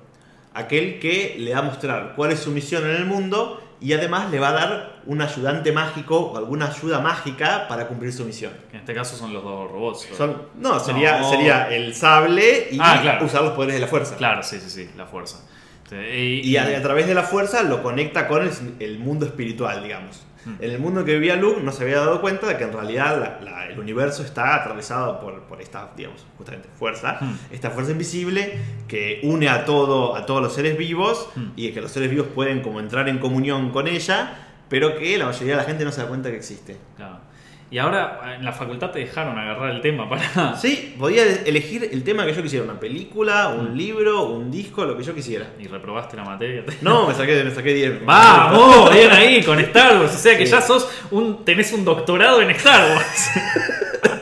[0.53, 4.29] Aquel que le va a mostrar cuál es su misión en el mundo y además
[4.29, 8.51] le va a dar un ayudante mágico o alguna ayuda mágica para cumplir su misión.
[8.69, 10.07] Que en este caso son los dos robots.
[10.17, 11.29] Son, no, sería, No.
[11.29, 13.25] sería el sable y Ah, claro.
[13.25, 14.15] usar los poderes de la fuerza.
[14.17, 15.37] Claro, sí, sí, sí, la fuerza.
[15.89, 19.81] Sí, Y a, a través de la fuerza lo conecta con el, el mundo espiritual,
[19.83, 20.25] digamos.
[20.45, 20.53] Hmm.
[20.63, 23.19] En el mundo que vivía Luke no se había dado cuenta de que en realidad
[23.19, 27.33] la- la- el universo está atravesado por, por esta, digamos, justamente fuerza, Hmm.
[27.51, 28.53] esta fuerza invisible
[28.87, 31.47] que une a todo, a todos los seres vivos Hmm.
[31.55, 34.33] y que los seres vivos pueden como entrar en comunión con ella,
[34.69, 36.77] pero que la mayoría de la gente no se da cuenta que existe.
[36.95, 37.19] Claro.
[37.71, 40.55] Y ahora en la facultad te dejaron agarrar el tema para.
[40.59, 44.97] Sí, podía elegir el tema que yo quisiera, una película, un libro, un disco, lo
[44.97, 45.47] que yo quisiera.
[45.59, 46.63] Y reprobaste la materia.
[46.81, 48.05] No, me saqué, me saqué 10.
[48.05, 48.91] ¡Vamos!
[48.91, 50.15] Bien ahí con Star Wars.
[50.15, 50.51] O sea que Sí.
[50.51, 51.45] ya sos un.
[51.45, 53.29] tenés un doctorado en Star Wars.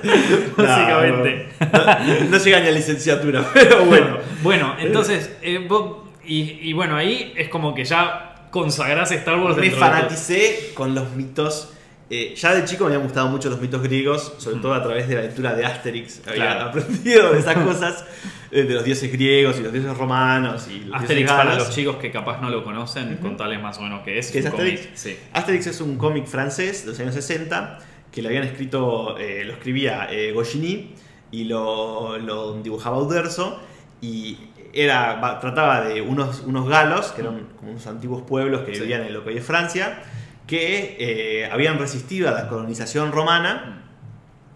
[0.57, 1.49] Básicamente.
[1.59, 4.17] No, no, no llega ni a licenciatura, pero bueno.
[4.43, 9.55] Bueno, entonces, eh, vos- y, y bueno, ahí es como que ya consagrás Star Wars
[9.57, 11.73] Me de fanaticé con los mitos.
[12.09, 15.07] Eh, ya de chico me habían gustado mucho los mitos griegos, sobre todo a través
[15.07, 16.21] de la lectura de Asterix.
[16.27, 16.35] Había.
[16.45, 16.69] Claro.
[16.69, 18.05] aprendido de esas cosas,
[18.51, 20.67] eh, de los dioses griegos y los dioses romanos.
[20.69, 23.81] Y los Asterix dioses para los chicos que capaz no lo conocen, contales más o
[23.81, 24.31] menos qué es.
[24.31, 24.79] ¿Qué es Asterix?
[24.81, 24.95] cómic.
[24.95, 25.17] Sí.
[25.33, 27.79] Asterix es un cómic francés de los años 60
[28.11, 30.93] que le habían escrito, eh, lo escribía eh, Goscinny
[31.31, 33.59] y lo, lo dibujaba Uderzo
[34.01, 34.37] y
[34.73, 38.81] era, trataba de unos, unos galos, que eran como unos antiguos pueblos que Sí.
[38.81, 40.01] vivían en lo que hoy es Francia,
[40.47, 43.83] que eh, habían resistido a la colonización romana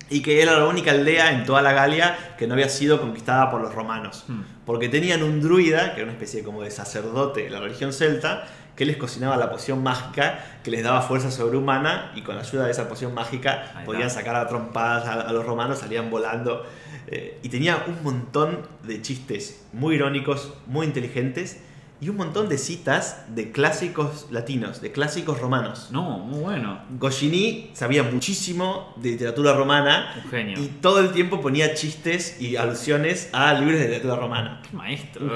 [0.09, 3.49] y que era la única aldea en toda la Galia que no había sido conquistada
[3.51, 4.25] por los romanos.
[4.27, 4.41] Hmm.
[4.65, 8.45] Porque tenían un druida, que era una especie como de sacerdote de la religión celta,
[8.75, 12.65] que les cocinaba la poción mágica que les daba fuerza sobrehumana y con la ayuda
[12.65, 14.19] de esa poción mágica Ahí podían está.
[14.21, 16.65] sacar a trompadas a, a los romanos, salían volando.
[17.07, 21.61] eh, y tenía un montón de chistes muy irónicos, muy inteligentes
[22.01, 25.89] y un montón de citas de clásicos latinos, de clásicos romanos.
[25.91, 26.81] No, muy bueno.
[26.97, 30.59] Goscinny sabía muchísimo de literatura romana Un genio.
[30.59, 34.61] y todo el tiempo ponía chistes y alusiones a libros de literatura romana.
[34.67, 35.27] Qué maestro.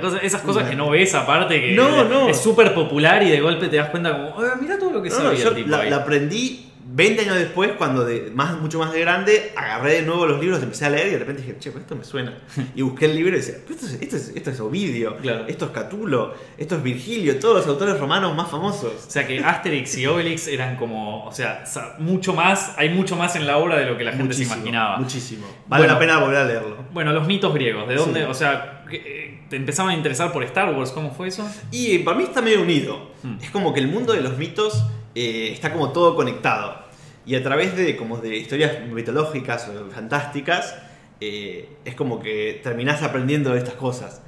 [0.00, 2.28] Cosa- esas cosas que no ves aparte, que No, no.
[2.28, 5.10] es súper popular y de golpe te das cuenta como, "Eh, mira todo lo que
[5.10, 5.90] No, sabía no, yo el tipo la, ahí".
[5.90, 10.26] la aprendí 20 años después, cuando de, más, mucho más de grande, agarré de nuevo
[10.26, 12.36] los libros, empecé a leer y de repente dije, che, pues esto me suena.
[12.76, 15.46] Y busqué el libro y decía, "Pero esto es, esto es, esto es Ovidio, Claro.
[15.48, 18.92] esto es Catulo, esto es Virgilio, todos los autores romanos más famosos.
[19.06, 21.64] O sea que Asterix y Obelix eran como, o sea,
[21.98, 24.58] mucho más, hay mucho más en la obra de lo que la gente muchísimo, se
[24.60, 24.96] imaginaba.
[24.98, 25.46] Muchísimo.
[25.66, 25.92] Vale Bueno.
[25.94, 26.76] la pena volver a leerlo.
[26.92, 28.20] Bueno, los mitos griegos, ¿de dónde?
[28.20, 28.26] Sí.
[28.28, 30.90] O sea, eh, ¿te empezaban a interesar por Star Wars?
[30.92, 31.48] ¿Cómo fue eso?
[31.70, 33.10] Y para mí está medio unido.
[33.22, 33.36] Hmm.
[33.42, 36.82] Es como que el mundo de los mitos eh, está como todo conectado.
[37.26, 40.76] Y a través de, como de historias mitológicas o fantásticas,
[41.20, 44.20] eh, es como que terminás aprendiendo de estas cosas.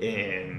[0.00, 0.52] Eh,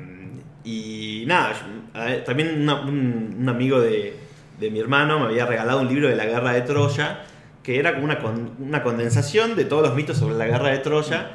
[0.64, 4.14] y nada, yo- también una- un, un amigo de,
[4.60, 7.26] de mi hermano me había regalado un libro de la guerra de Troya,
[7.62, 10.80] que era como una, con- una condensación de todos los mitos sobre la guerra de
[10.80, 11.32] Troya.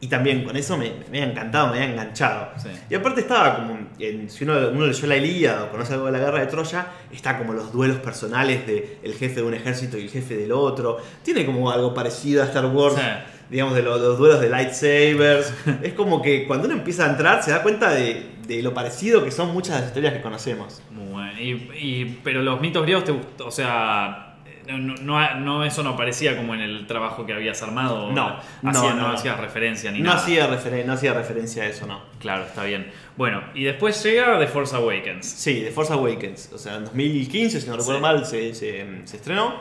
[0.00, 2.50] Y también con eso me, me había encantado, me había enganchado.
[2.62, 2.68] Sí.
[2.88, 6.12] Y aparte estaba como, en- si uno, uno leyó la Ilíada o conoce algo de
[6.12, 9.98] la guerra de Troya, está como los duelos personales de el jefe de un ejército
[9.98, 10.98] y el jefe del otro.
[11.24, 13.02] Tiene como algo parecido a Star Wars, Sí.
[13.50, 15.52] digamos, de lo- los duelos de lightsabers.
[15.82, 19.24] es como que cuando uno empieza a entrar se da cuenta de, de lo parecido
[19.24, 20.80] que son muchas de las historias que conocemos.
[20.92, 21.40] Muy bueno.
[21.40, 24.27] Y, y- pero los mitos griegos te o sea,
[24.76, 28.10] no, no, no- eso no aparecía como en el trabajo que habías armado.
[28.12, 29.12] No, no, Hacía- no, no.
[29.14, 30.18] hacías referencia ni No nada.
[30.18, 32.00] hacía, referen- no hacía referencia a eso, no.
[32.20, 32.90] Claro, está bien.
[33.16, 35.26] Bueno, y después llega The Force Awakens.
[35.26, 36.50] Sí, The Force Awakens.
[36.52, 38.02] O sea, en 2015, si no recuerdo Sí.
[38.02, 39.54] mal, se, se- se estrenó.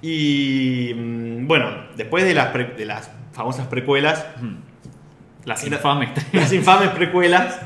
[0.00, 4.26] Y mm, bueno, después de las, pre- de las famosas precuelas,
[5.44, 6.10] Las infames.
[6.32, 7.60] las infames precuelas,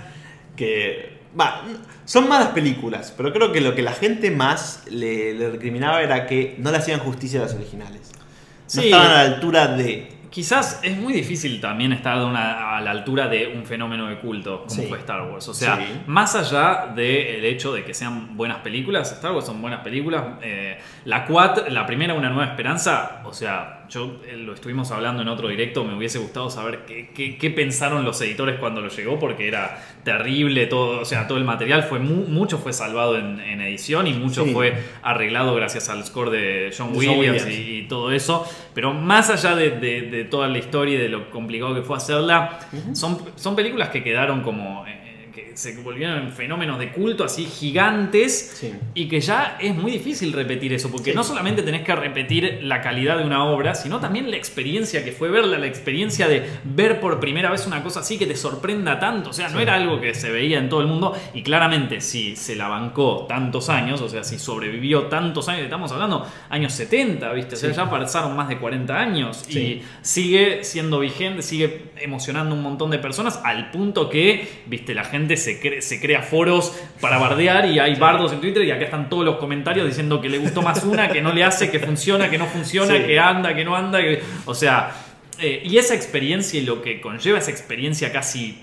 [0.56, 1.15] que.
[1.38, 1.62] Va,
[2.04, 6.26] son malas películas, pero creo que lo que la gente más le, le recriminaba era
[6.26, 8.10] que no le hacían justicia a las originales.
[8.14, 8.22] No
[8.66, 8.84] Sí.
[8.86, 10.12] estaban a la altura de.
[10.30, 14.18] Quizás es muy difícil también estar a, una- a la altura de un fenómeno de
[14.18, 14.86] culto como Sí.
[14.88, 15.48] fue Star Wars.
[15.48, 15.84] O sea, Sí.
[16.06, 20.24] más allá del hecho de que sean buenas películas, Star Wars son buenas películas.
[20.42, 25.22] eh, la 4, la primera, Una Nueva Esperanza, o sea, yo eh, lo estuvimos hablando
[25.22, 28.88] en otro directo, me hubiese gustado saber qué, qué- qué pensaron los editores cuando lo
[28.88, 33.18] llegó, porque era terrible todo, o sea, todo el material fue mu- mucho fue salvado
[33.18, 34.52] en, en edición y mucho Sí.
[34.52, 37.48] fue arreglado gracias al score de John De Williams, Williams.
[37.68, 38.46] y y todo eso.
[38.74, 41.96] Pero más allá de, de- de toda la historia y de lo complicado que fue
[41.96, 42.58] hacerla,
[42.92, 44.86] son, son películas que quedaron como.
[44.86, 45.05] eh,
[45.56, 48.52] se volvieron fenómenos de culto así gigantes.
[48.60, 48.72] Sí.
[48.94, 51.16] Y que ya es muy difícil repetir eso, porque Sí.
[51.16, 55.12] no solamente tenés que repetir la calidad de una obra, sino también la experiencia que
[55.12, 58.98] fue verla, la experiencia de ver por primera vez una cosa así que te sorprenda
[58.98, 59.30] tanto.
[59.30, 61.16] O sea, no era algo que se veía en todo el mundo.
[61.34, 65.90] Y claramente, si se la bancó tantos años, o sea, si sobrevivió tantos años, estamos
[65.92, 67.54] hablando años 70, ¿viste?
[67.54, 72.62] O sea, ya pasaron más de 40 años y sigue siendo vigente, sigue emocionando un
[72.62, 77.18] montón de personas al punto que, viste, la gente se, cre- se crea foros para
[77.18, 80.38] bardear y hay bardos en Twitter y acá están todos los comentarios diciendo que le
[80.38, 83.02] gustó más una, que no le hace, que funciona, que no funciona, Sí.
[83.04, 84.22] que anda, que no anda, que...
[84.44, 84.90] o sea,
[85.40, 88.62] eh, y esa experiencia y lo que conlleva esa experiencia casi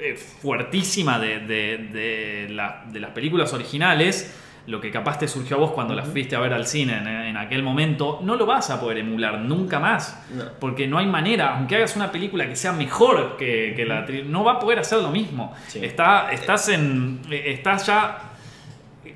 [0.00, 4.34] eh, fuertísima de, de- de la- de las películas originales,
[4.68, 7.08] lo que capaz te surgió a vos cuando las fuiste a ver al cine en,
[7.08, 10.22] en aquel momento, no lo vas a poder emular nunca más.
[10.30, 10.44] No.
[10.60, 14.44] Porque no hay manera, aunque hagas una película que sea mejor que, que la no
[14.44, 15.54] va a poder hacer lo mismo.
[15.68, 15.80] Sí.
[15.82, 17.20] Está, estás en.
[17.30, 18.18] Estás ya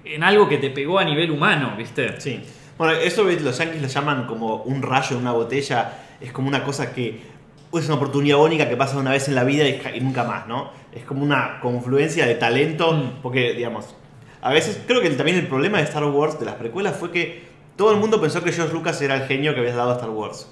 [0.04, 2.18] en algo que te pegó a nivel humano, ¿viste?
[2.18, 2.40] Sí.
[2.78, 5.98] Bueno, eso los yankees lo llaman como un rayo en una botella.
[6.18, 7.20] Es como una cosa que
[7.74, 10.70] es una oportunidad única que pasa una vez en la vida y nunca más, ¿no?
[10.94, 12.94] Es como una confluencia de talento.
[12.94, 13.20] Mm.
[13.22, 13.94] Porque, digamos,
[14.42, 17.44] a veces creo que también el problema de Star Wars, de las precuelas, fue que
[17.76, 20.10] todo el mundo pensó que George Lucas era el genio que había dado a Star
[20.10, 20.48] Wars.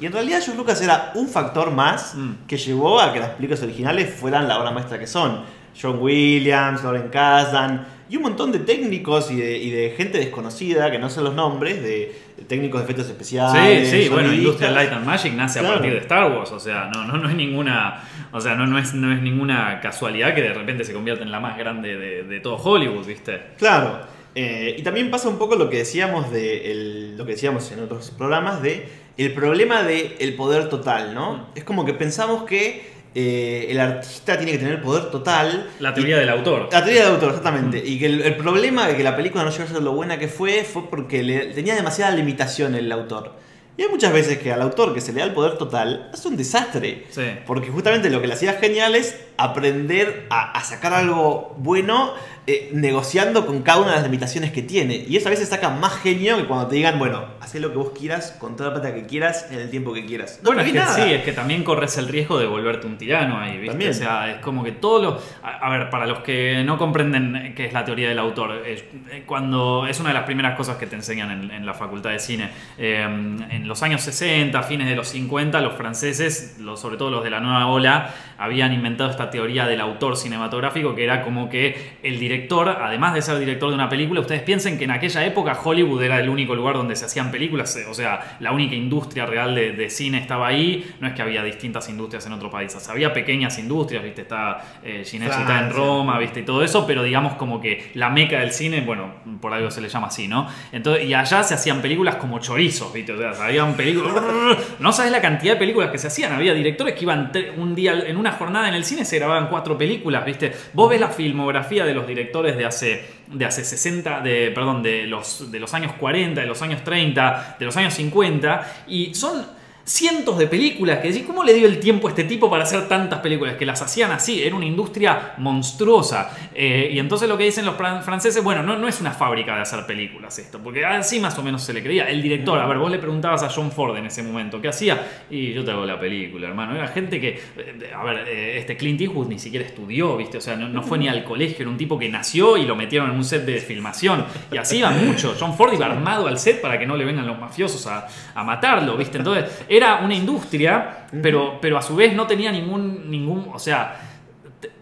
[0.00, 2.46] Y en realidad George Lucas era un factor más Mm.
[2.46, 5.42] que llevó a que las películas originales fueran la obra maestra que son.
[5.80, 10.90] John Williams, Lauren Kasdan y un montón de técnicos y de, y de gente desconocida,
[10.90, 13.88] que no sé los nombres, de, de técnicos de efectos Sí, especiales.
[13.90, 14.38] sí, bueno, sonidistas.
[14.38, 15.74] Industrial Light and Magic nace Claro.
[15.74, 18.66] a partir de Star Wars, o sea, no, no, no es ninguna, o sea, no,
[18.66, 21.96] no, es, no es ninguna casualidad que de repente se convierta en la más grande
[21.96, 23.40] de, de todo Hollywood, ¿viste?
[23.58, 24.00] Claro.
[24.34, 27.80] Eh, y también pasa un poco lo que decíamos de el- lo que decíamos en
[27.82, 31.48] otros programas de el problema del el poder total, ¿no?
[31.56, 35.70] Es como que pensamos que eh, el artista tiene que tener poder total.
[35.80, 36.68] La teoría del autor.
[36.72, 37.82] La teoría del autor, exactamente.
[37.84, 40.18] Y que el, el problema de que la película no llegó a ser lo buena
[40.18, 43.32] que fue fue porque le, tenía demasiada limitación el autor.
[43.76, 46.26] Y hay muchas veces que al autor que se le da el poder total es
[46.26, 47.06] un desastre.
[47.10, 47.22] Sí.
[47.46, 52.12] Porque justamente lo que le hacía genial es aprender a, a sacar algo bueno
[52.50, 55.04] eh, negociando con cada una de las limitaciones que tiene.
[55.06, 57.76] Y eso a veces saca más genio que cuando te digan, bueno, haz lo que
[57.76, 60.40] vos quieras, con toda la plata que quieras, en el tiempo que quieras.
[60.42, 60.94] No Bueno, es que nada.
[60.94, 63.68] sí, es que también corres el riesgo de volverte un tirano ahí, ¿viste?
[63.68, 63.90] También.
[63.90, 65.22] O sea, es como que todo lo.
[65.42, 69.86] A, ver, para los que no comprenden qué es la teoría del autor, eh, cuando
[69.86, 72.48] es una de las primeras cosas que te enseñan en, en la facultad de cine.
[72.78, 77.24] Eh, en los años 60, fines de los 50, los franceses, los, sobre todo los
[77.24, 81.98] de la nueva ola, habían inventado esta teoría del autor cinematográfico que era como que
[82.02, 85.58] el director, además de ser director de una película, ustedes piensen que en aquella época
[85.62, 89.54] Hollywood era el único lugar donde se hacían películas, o sea, la única industria real
[89.54, 93.58] de, cine estaba ahí, no es que había distintas industrias en otros países, había pequeñas
[93.58, 97.90] industrias, viste, está eh, está en Roma, viste, y todo eso, pero digamos como que
[97.94, 100.46] la meca del cine, bueno, por algo se le llama así, ¿no?
[100.72, 104.12] Entonces, y allá se hacían películas como chorizos, viste, o sea, habían películas,
[104.78, 107.92] no sabes la cantidad de películas que se hacían, había directores que iban un día,
[108.06, 111.84] en una jornada en el cine se grababan cuatro películas, viste, vos ves la filmografía
[111.84, 116.46] de los directores de hace de hace 60, de, perdón, de los años 40, de
[116.46, 119.57] los años 30, de los años 50, y son
[119.88, 122.86] cientos de películas que decís, ¿cómo le dio el tiempo a este tipo para hacer
[122.88, 123.56] tantas películas?
[123.56, 126.30] Que las hacían así, era una industria monstruosa.
[126.54, 129.62] Eh, y entonces lo que dicen los franceses, bueno, no, no es una fábrica de
[129.62, 132.04] hacer películas esto, porque así más o menos se le creía.
[132.08, 135.24] El director, a ver, vos le preguntabas a John Ford en ese momento, ¿qué hacía?
[135.30, 136.76] Y yo te hago la película, hermano.
[136.76, 140.36] Era gente que, eh, a ver, eh, este Clint Eastwood ni siquiera estudió, ¿viste?
[140.36, 143.10] O sea, no, fue ni al colegio, era un tipo que nació y lo metieron
[143.10, 144.26] en un set de filmación.
[144.52, 145.34] Y así iba mucho.
[145.38, 148.44] John Ford iba armado al set para que no le vengan los mafiosos a, a
[148.44, 149.16] matarlo, ¿viste?
[149.16, 154.00] Entonces, era una industria, pero, pero a su vez no tenía ningún, ningún, o sea,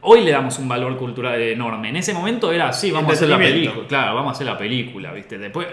[0.02, 1.90] hoy le damos un valor cultural enorme.
[1.90, 3.86] En ese momento era así, vamos a hacer la película.
[3.86, 5.38] Claro, vamos a hacer la película, ¿viste?
[5.38, 5.66] Después,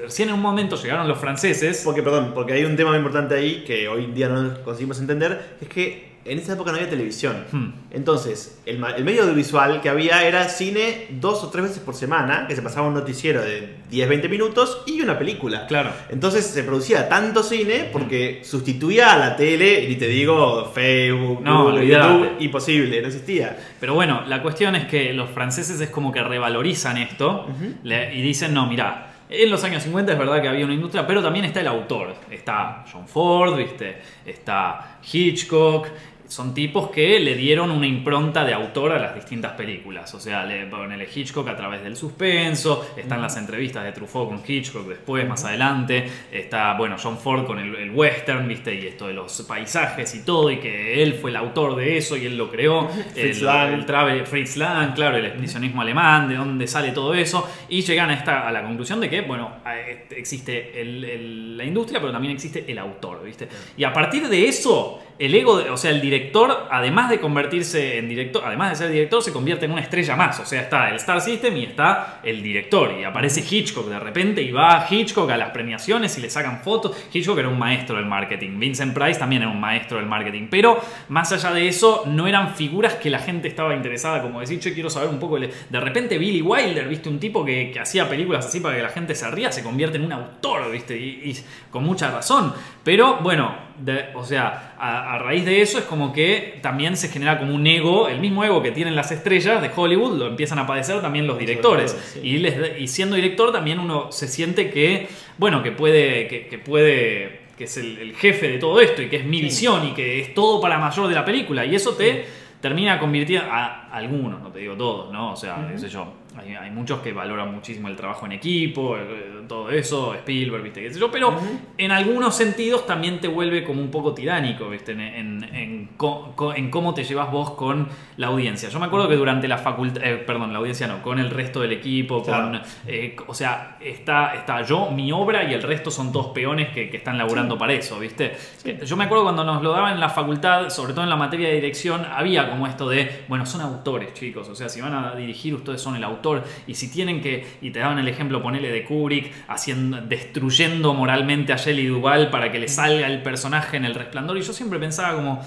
[0.00, 1.82] recién en un momento llegaron los franceses.
[1.84, 5.00] Porque, perdón, porque hay un tema muy importante ahí que hoy en día no conseguimos
[5.00, 7.44] entender, es que en esa época no había televisión.
[7.50, 7.72] Hmm.
[7.90, 12.54] Entonces, el, medio audiovisual que había era cine dos o tres veces por semana, que
[12.54, 15.66] se pasaba un noticiero de 10, 20 minutos y una película.
[15.66, 15.90] Claro.
[16.10, 18.44] Entonces se producía tanto cine porque hmm.
[18.44, 23.56] sustituía a la tele, y te digo, Facebook, no, YouTube, imposible, no existía.
[23.80, 27.46] Pero bueno, la cuestión es que los franceses es como que revalorizan esto
[27.84, 29.08] y dicen, no, mira.
[29.34, 32.14] En los años 50 es verdad que había una industria, pero también está el autor.
[32.30, 33.96] Está John Ford, ¿viste?
[34.26, 35.88] Está Hitchcock,
[36.32, 40.14] son tipos que le dieron una impronta de autor a las distintas películas.
[40.14, 44.30] O sea, le ponen el Hitchcock a través del suspenso, están las entrevistas de Truffaut
[44.30, 48.74] con Hitchcock después, más adelante, está, bueno, John Ford con el, western, ¿viste?
[48.74, 52.16] Y esto de los paisajes y todo, y que él fue el autor de eso
[52.16, 52.88] y él lo creó.
[53.14, 53.86] Fritz el, Lang.
[54.08, 58.14] El Fritz Lang, claro, el expresionismo alemán, de dónde sale todo eso, y llegan a,
[58.14, 62.78] esta, a la conclusión de que, bueno, este, existe la industria, pero también existe el
[62.78, 63.48] autor, ¿viste?
[63.76, 68.08] Y a partir de eso el ego, o sea, el director, además de convertirse en
[68.08, 70.40] director, además de ser director, se convierte en una estrella más.
[70.40, 72.92] O sea, está el Star System y está el director.
[72.98, 76.96] Y aparece Hitchcock de repente y va Hitchcock a las premiaciones y le sacan fotos.
[77.12, 78.58] Hitchcock era un maestro del marketing.
[78.58, 80.48] Vincent Price también era un maestro del marketing.
[80.50, 84.22] Pero más allá de eso, no eran figuras que la gente estaba interesada.
[84.22, 85.38] Como decir, yo quiero saber un poco.
[85.38, 89.14] De repente, Billy Wilder, viste, un tipo que, hacía películas así para que la gente
[89.14, 91.32] se ría, se convierte en un autor, viste, y
[91.70, 92.52] con mucha razón.
[92.82, 93.70] Pero bueno,
[94.14, 98.08] o sea, a, raíz de eso es como que también se genera como un ego,
[98.08, 101.38] el mismo ego que tienen las estrellas de Hollywood, lo empiezan a padecer también los
[101.38, 102.16] directores.
[102.22, 105.08] y, y, siendo director también uno se siente que,
[105.38, 109.24] bueno, que puede, que, puede, que es el, jefe de todo esto y que es
[109.24, 111.64] mi visión y que es todo para mayor de la película.
[111.64, 112.24] Y eso te
[112.60, 115.32] termina convirtiendo a algunos, no te digo todos, ¿no?
[115.32, 119.31] O sea, qué sé yo hay, muchos que valoran muchísimo el trabajo en equipo, eh,
[119.48, 120.82] todo eso, Spielberg, ¿viste?
[120.82, 121.10] ¿Qué sé yo?
[121.10, 121.38] Pero
[121.78, 124.92] en algunos sentidos también te vuelve como un poco tiránico, ¿viste?
[124.92, 128.68] En, en, cómo te llevas vos con la audiencia.
[128.68, 131.60] Yo me acuerdo que durante la facultad, eh, perdón, la audiencia no, con el resto
[131.60, 136.12] del equipo, con, eh, o sea, está, está yo, mi obra y el resto son
[136.12, 138.36] dos peones que, están laburando para eso, ¿viste?
[138.84, 141.48] Yo me acuerdo cuando nos lo daban en la facultad, sobre todo en la materia
[141.48, 145.14] de dirección, había como esto de, bueno, son autores, chicos, o sea, si van a
[145.14, 148.70] dirigir, ustedes son el autor y si tienen que, y te daban el ejemplo, ponele
[148.70, 153.84] de Kubrick, haciendo, destruyendo moralmente a Shelley Duvall para que le salga el personaje en
[153.84, 155.40] el resplandor, y yo siempre pensaba como,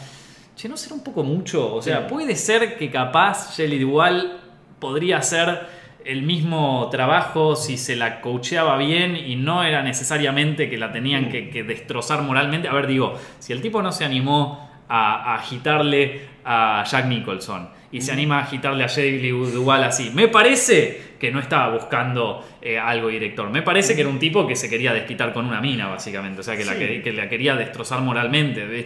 [0.55, 1.73] che, ¿no será un poco mucho?
[1.73, 4.37] O sea, puede ser que capaz Shelley Duvall
[4.79, 5.67] podría hacer
[6.05, 11.29] el mismo trabajo si se la coacheaba bien y no era necesariamente que la tenían
[11.29, 12.67] que, destrozar moralmente.
[12.67, 17.69] A ver, digo, si el tipo no se animó a, a agitarle a Jack Nicholson
[17.91, 20.11] y se anima a agitarle a Shelley Duvall así.
[20.13, 23.49] Me parece que no estaba buscando eh, algo director.
[23.49, 26.41] Me parece que era un tipo que se quería desquitar con una mina, básicamente.
[26.41, 28.85] O sea, que, la, que, la quería destrozar moralmente.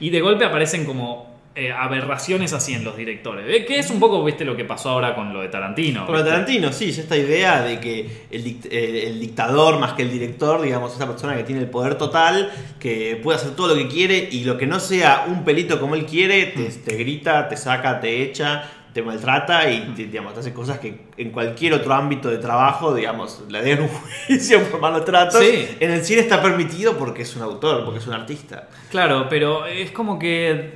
[0.00, 3.44] y de golpe aparecen como eh, aberraciones así en los directores.
[3.46, 3.66] ¿eh?
[3.66, 6.06] Que es un poco, viste, lo que pasó ahora con lo de Tarantino.
[6.06, 10.00] Con lo de Tarantino, sí, es esta idea de que eh, el, dictador más que
[10.00, 13.74] el director, digamos, esa persona que tiene el poder total, que puede hacer todo lo
[13.74, 16.84] que quiere y lo que no sea un pelito como él quiere, te, mm.
[16.86, 21.06] te grita, te saca, te echa, te maltrata y te, digamos, te hace cosas que
[21.16, 23.88] en cualquier otro ámbito de trabajo, digamos, le den un
[24.26, 25.40] juicio por malos tratos.
[25.42, 28.68] En el cine está permitido porque es un autor, porque es un artista.
[28.90, 30.74] Claro, pero es como que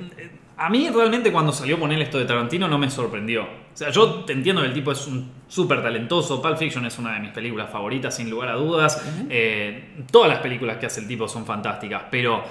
[0.58, 3.42] A mí realmente cuando salió poner esto de Tarantino no me sorprendió.
[3.42, 6.40] O sea, yo te entiendo que el tipo es un súper talentoso.
[6.40, 9.04] Pulp Fiction es una de mis películas favoritas, sin lugar a dudas.
[9.28, 12.42] Eh, todas las películas que hace el tipo son fantásticas, pero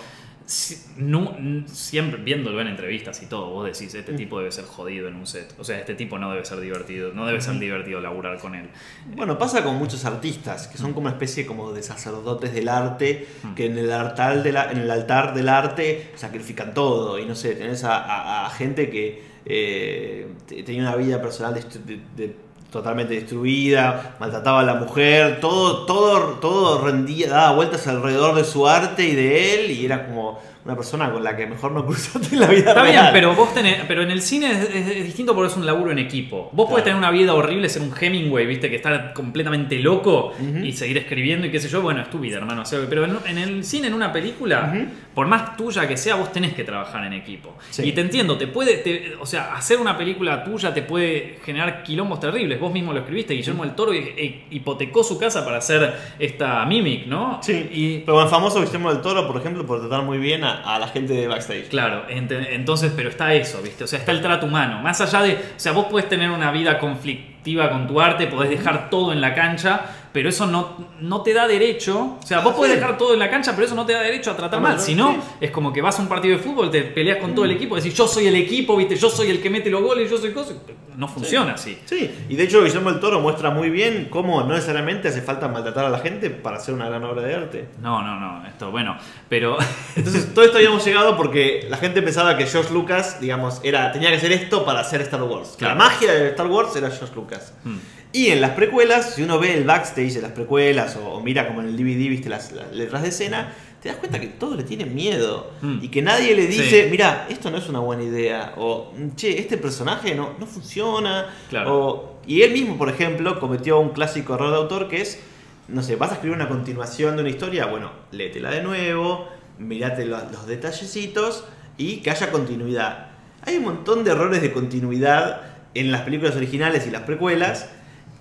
[0.98, 1.36] no-
[1.68, 5.26] siempre viéndolo en entrevistas y todo, vos decís, este tipo debe ser jodido en un
[5.26, 5.54] set.
[5.58, 8.70] O sea, este tipo no debe ser divertido, no debe ser divertido laburar con él.
[9.16, 13.28] Bueno, pasa con muchos artistas, que son como una especie como de sacerdotes del arte,
[13.56, 17.18] que en el, altar de la- en el altar del arte sacrifican todo.
[17.20, 21.54] Y no sé, tenés a, a- a gente que eh, te- tenía una vida personal
[21.54, 22.36] de- de-
[22.76, 28.68] totalmente destruida, maltrataba a la mujer, todo, todo, todo rendía, daba vueltas alrededor de su
[28.68, 32.34] arte y de él, y era como una persona con la que mejor no cruzaste
[32.34, 35.06] en la vida Está bien, pero vos tenés, pero en el cine es, es- es
[35.06, 36.50] distinto porque es un laburo en equipo.
[36.54, 40.72] Vos podés tener una vida horrible, ser un Hemingway, viste, que está completamente loco y
[40.74, 42.64] seguir escribiendo y qué sé yo, bueno, es tu vida, hermano.
[42.64, 44.74] O sea, pero en, en el cine, en una película.
[45.16, 47.56] Por más tuya que sea, vos tenés que trabajar en equipo.
[47.72, 47.84] Sí.
[47.84, 51.82] Y te entiendo, te puede, te- o sea, hacer una película tuya te puede generar
[51.84, 52.60] quilombos terribles.
[52.60, 57.08] Vos mismo lo escribiste, Guillermo del Toro eh, hipotecó su casa para hacer esta Mimic,
[57.08, 57.40] ¿no?
[57.42, 60.76] Sí, Y, pero el famoso Guillermo del Toro, por ejemplo, por tratar muy bien a,
[60.76, 61.70] a la gente de backstage.
[61.70, 63.86] Claro, entonces, pero está eso, ¿viste?
[63.86, 64.82] O sea, está el trato humano.
[64.82, 65.34] Más allá de.
[65.36, 69.22] O sea, vos podés tener una vida conflictiva con tu arte, podés dejar todo en
[69.22, 69.82] la cancha,
[70.16, 72.16] pero eso no, no te da derecho.
[72.24, 74.32] O sea, vos podés dejar todo en la cancha, pero eso no te da derecho
[74.32, 74.80] a tratar Ah, mal.
[74.80, 77.44] Si no, es como que vas a un partido de fútbol, te peleas con todo
[77.44, 78.96] el equipo, decís, yo soy el equipo, ¿viste?
[78.96, 80.54] Yo soy el que mete los goles, yo soy cosa.
[80.96, 81.78] No funciona así.
[81.84, 85.50] Sí, y de hecho Guillermo del Toro muestra muy bien cómo no necesariamente hace falta
[85.50, 87.68] maltratar a la gente para hacer una gran obra de arte.
[87.82, 88.96] No, no, no, esto, bueno,
[89.28, 89.58] pero.
[89.98, 94.12] Entonces, todo esto habíamos llegado porque la gente pensaba que George Lucas, digamos, era, tenía
[94.12, 95.56] que hacer esto para hacer Star Wars.
[95.58, 95.76] Claro.
[95.78, 97.54] La magia de Star Wars era George Lucas.
[97.66, 97.76] Hmm.
[98.16, 101.48] Y en las precuelas, si uno ve el backstage de las precuelas o, o mira
[101.48, 104.56] como en el DVD, viste las, las letras de escena, te das cuenta que todos
[104.56, 105.52] le tienen miedo.
[105.62, 105.80] Mm.
[105.84, 106.88] Y que nadie le dice, Sí.
[106.90, 108.54] mira, esto no es una buena idea.
[108.58, 111.28] O, che, este personaje no, no funciona.
[111.50, 111.76] Claro.
[111.78, 115.20] O- y él mismo, por ejemplo, cometió un clásico error de autor que es,
[115.68, 119.28] no sé, vas a escribir una continuación de una historia, bueno, léetela de nuevo,
[119.60, 121.44] mirate los, los detallecitos
[121.78, 123.08] y que haya continuidad.
[123.42, 125.42] Hay un montón de errores de continuidad
[125.74, 127.70] en las películas originales y las precuelas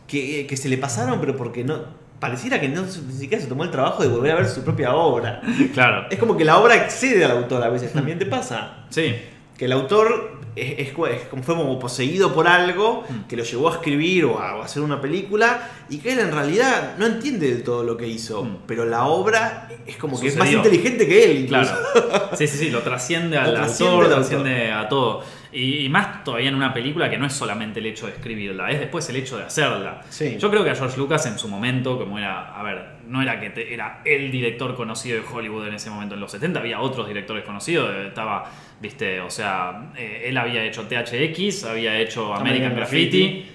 [0.07, 2.03] que, que se le pasaron, pero porque no.
[2.21, 4.63] Pareciera que no, se- ni siquiera se tomó el trabajo de volver a ver su
[4.63, 5.43] propia obra.
[5.75, 6.07] Claro.
[6.11, 8.87] Es como que la obra excede al autor a veces, también te pasa.
[8.91, 9.15] Sí.
[9.59, 13.45] Que el autor es, es co- es como fue como poseído por algo que lo
[13.45, 17.51] llevó a escribir o a, hacer una película y que él en realidad no entiende
[17.51, 18.59] del todo lo que hizo, Mm.
[18.67, 21.37] pero la obra es como que es más inteligente que él.
[21.45, 21.73] incluso.
[21.93, 22.31] Claro.
[22.39, 25.23] Sí, sí, sí, lo trasciende al Lo trasciende autor, lo trasciende a todo.
[25.55, 28.71] Y, y más todavía en una película que no es solamente el hecho de escribirla,
[28.71, 30.01] es después el hecho de hacerla.
[30.09, 30.37] Sí.
[30.39, 33.39] Yo creo que a George Lucas en su momento, como era, a ver, no era
[33.41, 36.81] que te- era el director conocido de Hollywood en ese momento, en los 70 había
[36.81, 38.51] otros directores conocidos, eh, estaba,
[38.81, 42.41] viste, o sea, eh, él había hecho THX, había hecho American,
[42.73, 43.23] American Graffiti.
[43.23, 43.51] Graffiti.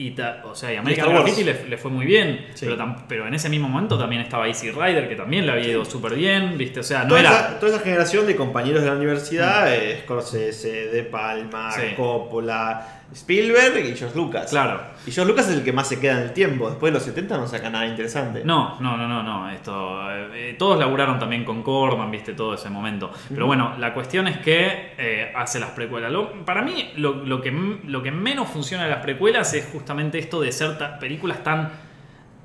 [0.00, 1.10] Y, ta- o sea, y American.
[1.10, 2.66] Graffiti le, le fue muy bien, Sí.
[2.66, 5.66] pero, tam- pero en ese mismo momento también estaba Easy Rider, que también le había
[5.68, 7.30] ido súper bien, viste, o sea, no toda, era...
[7.30, 11.94] esa, toda esa generación de compañeros de la universidad, eh, Scorsese, De Palma, Sí.
[11.96, 14.50] Coppola, Spielberg y George Lucas.
[14.50, 14.80] Claro.
[15.06, 16.68] Y George Lucas es el que más se queda en el tiempo.
[16.68, 18.42] Después de los 70 no saca nada interesante.
[18.44, 19.50] No, no, no, no, no.
[19.50, 23.10] Esto, eh, eh, todos laburaron también con Corman, viste, todo ese momento.
[23.30, 26.12] Pero bueno, la cuestión es que eh, hace las precuelas.
[26.12, 27.50] Lo- para mí, lo, lo que,
[27.86, 31.70] lo que menos funciona de las precuelas es justamente esto de ser ta- películas tan.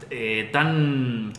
[0.10, 1.34] eh, tan.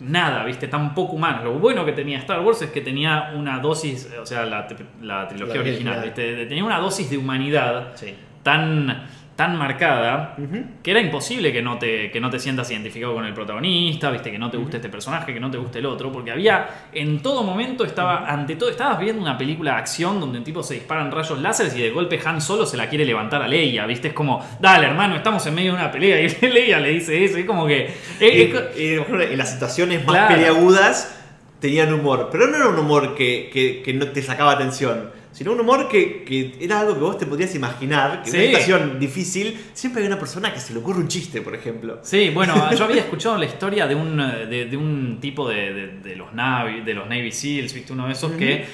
[0.00, 1.44] Nada, viste, tan poco humanas.
[1.44, 4.66] Lo bueno que tenía Star Wars es que tenía una dosis, o sea, la,
[5.02, 6.02] la trilogía La original, original.
[6.04, 8.14] viste, tenía una dosis de humanidad Sí.
[8.42, 9.06] tan,
[9.40, 10.36] tan marcada
[10.82, 14.30] que era imposible que no, te, que no te sientas identificado con el protagonista, viste,
[14.30, 17.20] que no te guste este personaje, que no te guste el otro, porque había, en
[17.22, 20.74] todo momento estaba, ante todo, estabas viendo una película de acción donde un tipo se
[20.74, 24.08] disparan rayos láseres y de golpe Han solo se la quiere levantar a Leia, viste,
[24.08, 27.38] es como, dale hermano, estamos en medio de una pelea y Leia le dice eso,
[27.38, 27.86] es como que...
[28.20, 30.34] es- Y, y, las situaciones más Claro.
[30.34, 31.19] peleagudas
[31.60, 32.28] tenían humor.
[32.32, 35.18] Pero no era un humor que, que- que no te sacaba atención.
[35.32, 38.22] Sino un humor que, que era algo que vos te podías imaginar.
[38.24, 38.38] Que en Sí.
[38.38, 42.00] una situación difícil siempre hay una persona que se le ocurre un chiste, por ejemplo.
[42.02, 45.72] Sí, bueno, yo había escuchado la historia de un, eh, de, de un tipo de,
[45.72, 48.64] de- de los Navy, de los Navy SEALs, viste, uno de esos que,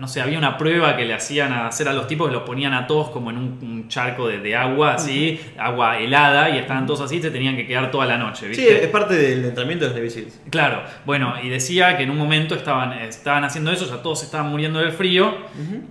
[0.00, 2.72] no sé, había una prueba que le hacían hacer a los tipos que los ponían
[2.72, 6.86] a todos como en un, un charco de, de agua, así, agua helada, y estaban
[6.86, 9.90] todos así, se tenían que quedar toda la noche, Sí, es parte del entrenamiento de
[9.90, 10.40] los Navy Seals.
[10.50, 14.50] Claro, bueno, y decía que en un momento estaban, estaban haciendo eso, ya todos estaban
[14.50, 15.36] muriendo del frío,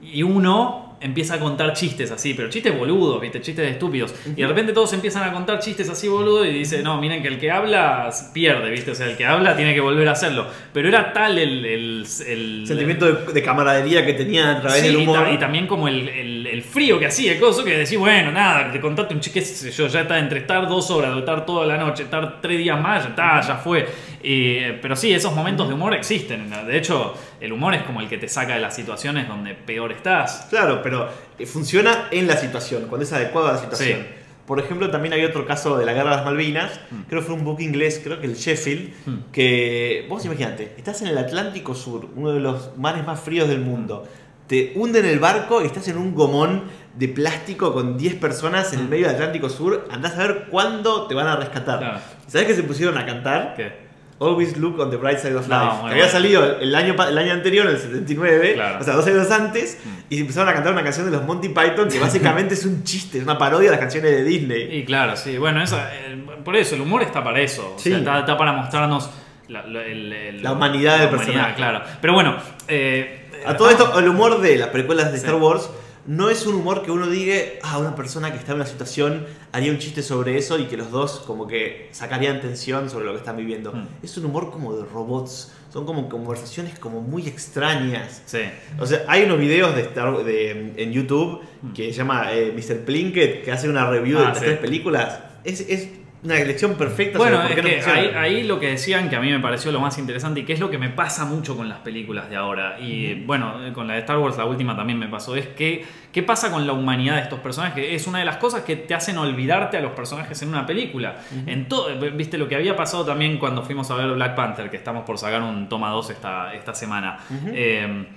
[0.01, 3.41] y uno empieza a contar chistes así, pero chistes boludos, ¿viste?
[3.41, 4.13] Chistes estúpidos.
[4.35, 7.27] Y de repente todos empiezan a contar chistes así boludos y dice, no, miren que
[7.29, 8.91] el que habla pierde, ¿viste?
[8.91, 10.47] O sea, el que habla tiene que volver a hacerlo.
[10.73, 11.65] Pero era tal el...
[11.65, 15.23] el, el- Sentimiento de, de camaradería que tenía a través Sí, del y, humor.
[15.23, 18.79] ta- y también como el, frío que hacía, el coso, que decís, bueno, nada, te
[18.79, 22.41] contaste un chiste, yo, ya está entre estar dos horas, estar toda la noche, estar
[22.41, 23.87] tres días más, ya está, ya fue.
[24.21, 26.49] Eh, pero sí, esos momentos de humor existen.
[26.67, 29.91] De hecho, el humor es como el que te saca de las situaciones donde peor
[29.91, 30.47] estás.
[30.49, 31.07] Claro, pero
[31.37, 33.99] eh, funciona en la situación, cuando es adecuada a la situación.
[33.99, 34.05] Sí.
[34.45, 37.01] Por ejemplo, también hay otro caso de la Guerra de las Malvinas, Mm.
[37.07, 38.91] creo que fue un book inglés, creo que el Sheffield,
[39.31, 43.59] que vos imagínate, estás en el Atlántico Sur, uno de los mares más fríos del
[43.59, 44.07] mundo,
[44.47, 46.63] te hunden el barco y estás en un gomón
[46.95, 51.05] de plástico con 10 personas en el medio del Atlántico Sur, andás a ver cuándo
[51.05, 51.77] te van a rescatar.
[51.77, 51.79] Mm.
[51.81, 51.99] Claro.
[52.27, 53.53] ¿Sabés que se pusieron a cantar?
[53.55, 53.88] ¿Qué?
[54.19, 55.71] Always Look on the Bright Side of Life.
[55.87, 58.75] que había salido el año, el año anterior, en el 79, Claro.
[58.77, 58.81] Mm.
[58.81, 59.77] o sea, dos años antes,
[60.09, 63.17] y empezaron a cantar una canción de los Monty Python que básicamente es un chiste,
[63.19, 64.77] es una parodia de las canciones de Disney.
[64.77, 67.75] Y claro, sí, bueno, esa- eh, por eso, el humor está para eso.
[67.75, 67.89] O Sí.
[67.89, 69.09] sea, está, está para mostrarnos
[69.47, 71.55] la, la- el- La humanidad del personaje.
[71.55, 71.81] claro.
[72.01, 72.35] Pero bueno,
[72.67, 73.15] eh,
[73.45, 75.25] A todo esto, el humor de las precuelas de Sí.
[75.25, 75.69] Star Wars
[76.09, 79.27] no es un humor que uno diga, ah, una persona que está en una situación
[79.51, 83.11] haría un chiste sobre eso y que los dos como que sacarían tensión sobre lo
[83.11, 83.71] que están viviendo.
[83.73, 83.87] Mm.
[84.01, 88.23] Es un humor como de robots, son como conversaciones como muy extrañas.
[88.25, 88.39] sí.
[88.79, 91.41] O sea, hay unos videos de Star, de, en YouTube
[91.75, 92.79] que se llama eh, Mr.
[92.85, 94.45] Plinkett, que hace una review de Ah, las sí.
[94.45, 95.19] tres películas.
[95.43, 95.89] Es, es
[96.21, 99.21] una lección perfecta Bueno, sobre por qué no ahí, ahí lo que decían que a
[99.21, 101.69] mí me pareció lo más interesante y que es lo que me pasa mucho con
[101.69, 102.77] las películas de ahora.
[102.79, 105.35] Y bueno, con la de Star Wars, la última también me pasó.
[105.35, 107.75] Es que, ¿qué pasa con la humanidad de estos personajes?
[107.75, 110.65] Que es una de las cosas que te hacen olvidarte a los personajes en una
[110.65, 111.15] película.
[111.45, 114.77] En todo, viste lo que había pasado también cuando fuimos a ver Black Panther, que
[114.77, 117.17] estamos por sacar un toma 2 esta, esta semana.
[117.53, 118.07] Eh,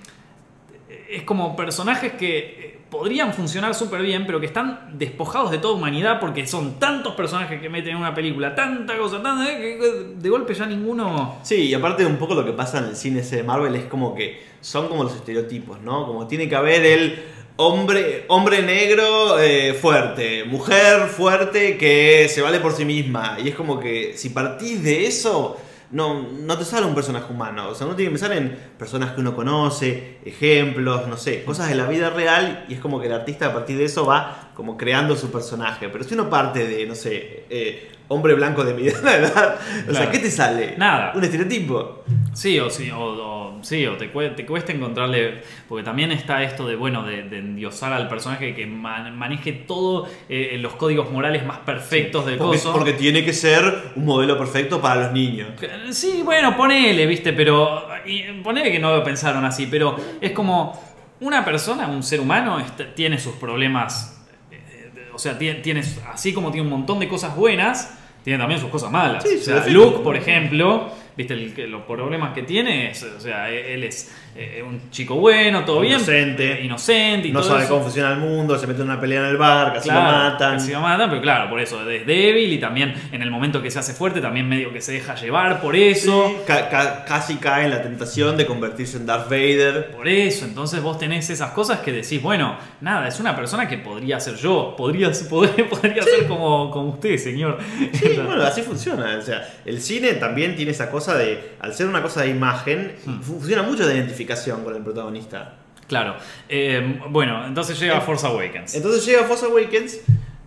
[1.09, 6.19] es como personajes que podrían funcionar súper bien, pero que están despojados de toda humanidad
[6.19, 10.29] porque son tantos personajes que meten en una película, tanta cosa, tanta, eh, que de
[10.29, 11.39] golpe ya ninguno...
[11.41, 13.85] Sí, y aparte un poco lo que pasa en el cine ese de Marvel es
[13.85, 16.05] como que son como los estereotipos, ¿no?
[16.05, 17.23] Como tiene que haber el
[17.55, 23.37] hombre, hombre negro eh, fuerte, mujer fuerte que se vale por sí misma.
[23.43, 25.57] Y es como que si partís de eso,
[25.93, 27.69] no, no te sale un personaje humano.
[27.69, 31.69] O sea, uno tiene que pensar en personas que uno conoce, ejemplos, no sé, cosas
[31.69, 32.65] de la vida real.
[32.67, 35.89] Y es como que el artista a partir de eso va como creando su personaje.
[35.89, 39.59] Pero si uno parte de, no sé, eh, hombre blanco de mediana edad,
[39.89, 40.09] o sea.
[40.11, 40.75] ¿qué te sale?
[40.77, 41.11] Nada.
[41.15, 42.03] Un estereotipo.
[42.33, 45.41] Sí, o sí, o, o- sí, o te, cue- te cuesta encontrarle.
[45.69, 50.07] Porque también está esto de, bueno, de, de endiosar al personaje que man- maneje todo
[50.29, 52.73] eh, los códigos morales más perfectos del Porque, coso.
[52.73, 55.49] porque tiene que ser un modelo perfecto para los niños.
[55.91, 57.87] Sí, bueno, ponele, viste, pero.
[58.05, 60.93] y ponele que no lo pensaron así, pero es como.
[61.19, 62.61] Una persona, un ser humano,
[62.95, 64.21] tiene sus problemas.
[64.51, 68.59] eh, O sea, tiene, tiene- así como tiene un montón de cosas buenas, tiene también
[68.59, 69.23] sus cosas malas.
[69.23, 69.67] Sí, o sea.
[69.67, 74.63] Luke, por ejemplo, viste, el los problemas que tiene, es, o sea, él es eh,
[74.65, 75.93] un chico bueno, todo bien.
[75.95, 76.53] Inocente.
[76.61, 77.73] eh, Inocente y No todo sabe eso.
[77.73, 80.53] cómo funciona el mundo, se mete en una pelea en el bar, casi lo matan.
[80.57, 83.69] Casi lo matan, pero claro, por eso es débil y también en el momento que
[83.69, 86.27] se hace fuerte, también medio que se deja llevar por eso.
[86.29, 89.91] Sí, ca- ca- casi cae en la tentación de convertirse en Darth Vader.
[89.91, 93.77] Por eso, entonces vos tenés esas cosas que decís, bueno, nada, es una persona que
[93.77, 97.59] podría ser yo, podría, podría, podría ser como, como usted, señor.
[97.93, 99.17] Sí, bueno, así funciona.
[99.17, 102.95] O sea, el cine también tiene esa cosa de, al ser una cosa de imagen,
[103.05, 103.19] Hmm.
[103.21, 105.55] funciona mucho de identificación con el protagonista.
[105.87, 106.15] Claro,
[106.47, 108.73] eh, bueno, entonces llega Force Awakens.
[108.75, 109.99] Entonces llega Force Awakens,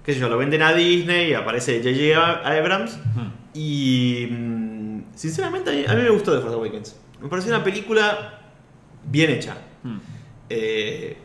[0.02, 2.48] qué sé yo, lo venden a Disney y aparece J.J.
[2.58, 2.96] Abrams.
[3.14, 3.28] Hmm.
[3.52, 4.28] Y
[5.14, 6.96] sinceramente a mí, me gustó de Force Awakens.
[7.20, 8.40] Me pareció una película
[9.04, 9.56] bien hecha.
[9.82, 9.98] Hmm.
[10.48, 11.16] Eh,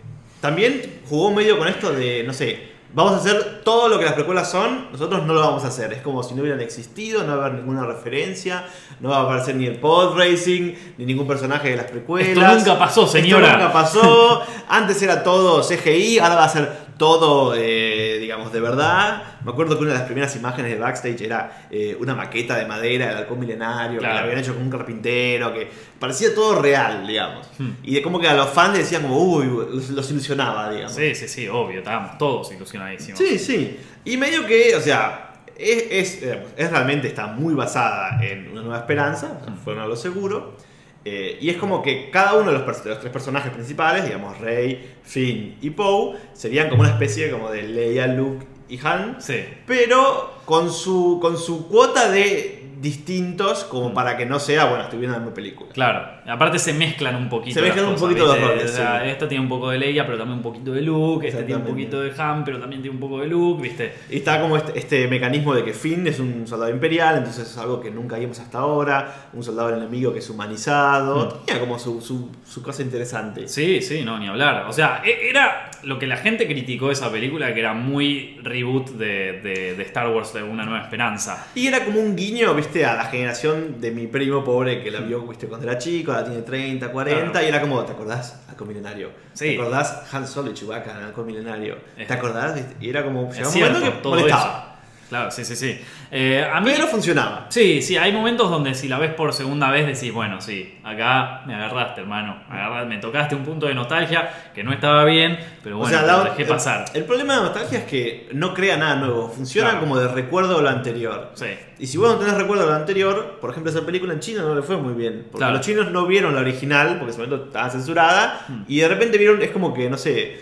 [0.42, 4.14] también jugó medio con esto de, no sé, vamos a hacer todo lo que las
[4.14, 5.94] precuelas son, nosotros no lo vamos a hacer.
[5.94, 8.66] Es como si no hubieran existido, no va a haber ninguna referencia,
[9.00, 12.30] no va a aparecer ni el pod racing, ni ningún personaje de las precuelas.
[12.30, 13.48] Esto nunca pasó, señora.
[13.48, 14.44] Esto nunca pasó.
[14.70, 19.24] Antes era todo CGI, ahora va a ser todo, eh, digamos, de verdad.
[19.44, 22.66] Me acuerdo que una de las primeras imágenes de backstage era eh, una maqueta de
[22.66, 25.70] madera del halcón milenario, que la habían hecho con un carpintero, que
[26.00, 27.46] parecía todo real, digamos.
[27.60, 27.72] Hmm.
[27.84, 30.96] Y de como que a los fans les decían como, uy, los, los ilusionaba, digamos.
[30.96, 33.20] Sí, sí, sí, obvio, estábamos todos ilusionadísimos.
[33.20, 33.78] Sí, sí.
[34.06, 36.24] Y medio que, o sea, es, es,
[36.56, 40.56] es realmente está muy basada en una nueva esperanza, sea, fueron a lo seguro.
[41.04, 44.38] Eh, y es como que cada uno de los, de los tres personajes principales, digamos
[44.40, 49.44] Rey, Finn y Poe, serían como una especie como de Leia, Luke y Han, Sí.
[49.66, 55.00] pero con su, con su cuota de distintos como para que no sea, bueno, estoy
[55.00, 55.72] viendo la misma película.
[55.72, 57.54] Claro, aparte se mezclan un poquito.
[57.60, 59.10] Se mezclan un cosas, poquito los roles, O sea, sí.
[59.10, 61.28] Esta tiene un poco de Leia, pero también un poquito de Luke.
[61.28, 63.94] Este tiene un poquito de Han, pero también tiene un poco de Luke, ¿viste?
[64.10, 67.58] Y está como este, este mecanismo de que Finn es un soldado imperial, entonces es
[67.58, 72.02] algo que nunca vimos hasta ahora, un soldado enemigo que es humanizado, tenía como su,
[72.02, 73.48] su- su cosa interesante.
[73.48, 74.66] Sí, sí, no, ni hablar.
[74.68, 78.40] O sea, e- era lo que la gente criticó de esa película, que era muy
[78.44, 81.48] reboot de, de- de Star Wars de Una Nueva Esperanza.
[81.56, 85.00] Y era como un guiño, viste, a la generación de mi primo pobre que la
[85.00, 87.46] vio, viste, cuando era chico, ahora tiene 30, 40, Claro.
[87.46, 88.44] y era como, ¿te acordás?
[88.50, 89.10] Halcón Milenario.
[89.34, 89.56] Sí.
[89.56, 91.78] ¿Te acordás Han Solo y Chewbacca en Halcón Milenario?
[91.96, 92.56] ¿Te acordás?
[92.56, 92.76] ¿Viste?
[92.80, 94.44] Y era como, llegaba un momento que molestaba.
[94.44, 94.71] eso.
[95.12, 95.78] Claro, sí, sí, sí.
[96.10, 97.48] Eh, a mí Pero funcionaba.
[97.50, 101.42] Sí, sí, hay momentos donde si la ves por segunda vez decís, bueno, sí, acá
[101.46, 102.42] me agarraste, hermano.
[102.50, 106.00] Me, agarraste, me tocaste un punto de nostalgia que no estaba bien, pero bueno, o
[106.00, 106.86] sea, la- dejé pasar.
[106.94, 109.82] El, problema de nostalgia es que no crea nada nuevo, funciona Claro.
[109.86, 111.32] como de recuerdo de lo anterior.
[111.34, 111.48] Sí.
[111.80, 114.44] Y si vos no tenés recuerdo de lo anterior, por ejemplo, esa película en China
[114.44, 115.24] no le fue muy bien.
[115.30, 115.56] Porque Claro.
[115.58, 118.62] los chinos no vieron la original, porque en ese momento estaba censurada, Mm.
[118.66, 120.40] y de repente vieron, es como que, no sé,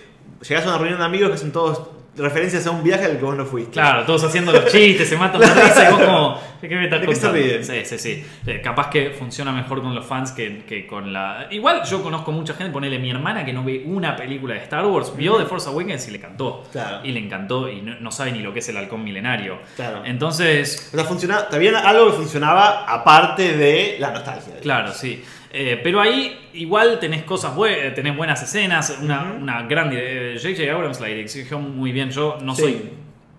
[0.47, 1.81] llegás a una reunión de amigos que hacen todos
[2.19, 3.71] referencias a un viaje al que vos no fuiste.
[3.71, 6.83] Claro, todos haciendo los chistes, se matan la risa y vos como, ¿de qué me
[6.85, 7.63] estás ¿De qué se contando?
[7.63, 8.25] Sí, sí, sí.
[8.45, 11.47] Eh, Capaz que funciona mejor con los fans que, que con la...
[11.49, 14.85] Igual yo conozco mucha gente, ponele mi hermana que no ve una película de Star
[14.85, 16.63] Wars, vio The Force Awakens y le encantó.
[16.71, 16.99] Claro.
[17.03, 19.59] Y le encantó y no, no sabe ni lo que es el halcón milenario.
[19.75, 20.03] Claro.
[20.05, 24.59] Entonces, O sea, también algo que funcionaba aparte de la nostalgia.
[24.61, 25.23] Claro, sí.
[25.51, 29.41] Eh, pero ahí igual tenés cosas buenas, tenés buenas escenas, una, Ujú.
[29.43, 29.89] una gran.
[29.89, 30.71] J.J.
[30.71, 32.11] Abrams la dirigió muy bien.
[32.11, 32.61] Yo no Sí.
[32.61, 32.81] soy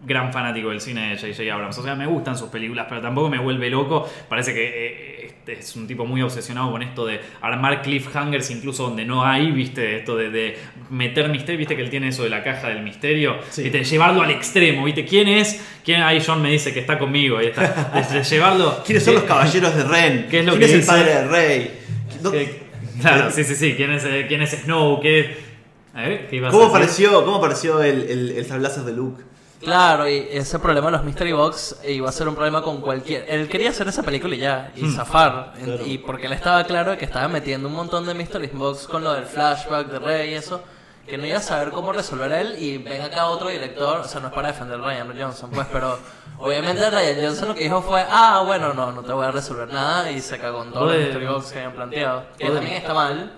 [0.04, 1.52] gran fanático del cine de J.J.
[1.54, 1.76] Abrams.
[1.78, 4.10] O sea, me gustan sus películas, pero tampoco me vuelve loco.
[4.28, 8.84] Parece que eh, este es un tipo muy obsesionado con esto de armar cliffhangers incluso
[8.84, 10.58] donde no hay, viste, esto de, de
[10.90, 13.62] meter misterio, viste que él tiene eso de la caja del misterio, Sí.
[13.64, 13.84] ¿viste?
[13.84, 15.64] llevarlo al extremo, viste, ¿quién es?
[15.84, 16.02] ¿Quién?
[16.02, 18.22] Ahí John me dice que está conmigo, ahí está.
[18.22, 18.82] Llevarlo...
[18.84, 20.26] ¿Quiénes son los caballeros de Ren?
[20.30, 21.70] ¿Qué es lo ¿Quién que es el padre de Rey?
[23.00, 23.74] Claro, sí, sí, sí.
[23.76, 25.00] ¿Quién es, eh, quién es Snow?
[25.00, 25.36] ¿Qué,
[25.94, 26.76] a ver, ¿qué ibas a ¿Cómo decir?
[26.76, 29.22] apareció, cómo apareció el, el, láser de Luke?
[29.60, 33.26] Claro, y ese problema de los Mystery Box iba a ser un problema con cualquier.
[33.28, 35.52] Él quería hacer esa película y ya, y zafar.
[35.58, 35.86] En- Claro.
[35.86, 39.12] Y porque él estaba claro que estaba metiendo un montón de Mystery Box con lo
[39.12, 40.62] del flashback de Rey y eso,
[41.06, 42.56] que no iba a saber cómo resolver él.
[42.58, 45.66] Y ven acá otro director, o sea, no es para defender a Ryan Johnson, pues,
[45.72, 45.98] pero
[46.38, 49.72] obviamente Ryan Johnson lo que dijo fue: Ah, bueno, no, no te voy a resolver
[49.72, 50.10] nada.
[50.10, 51.06] Y se cagó en todos los Joder.
[51.06, 52.24] Mystery Box que habían planteado.
[52.38, 53.32] Que también está mal,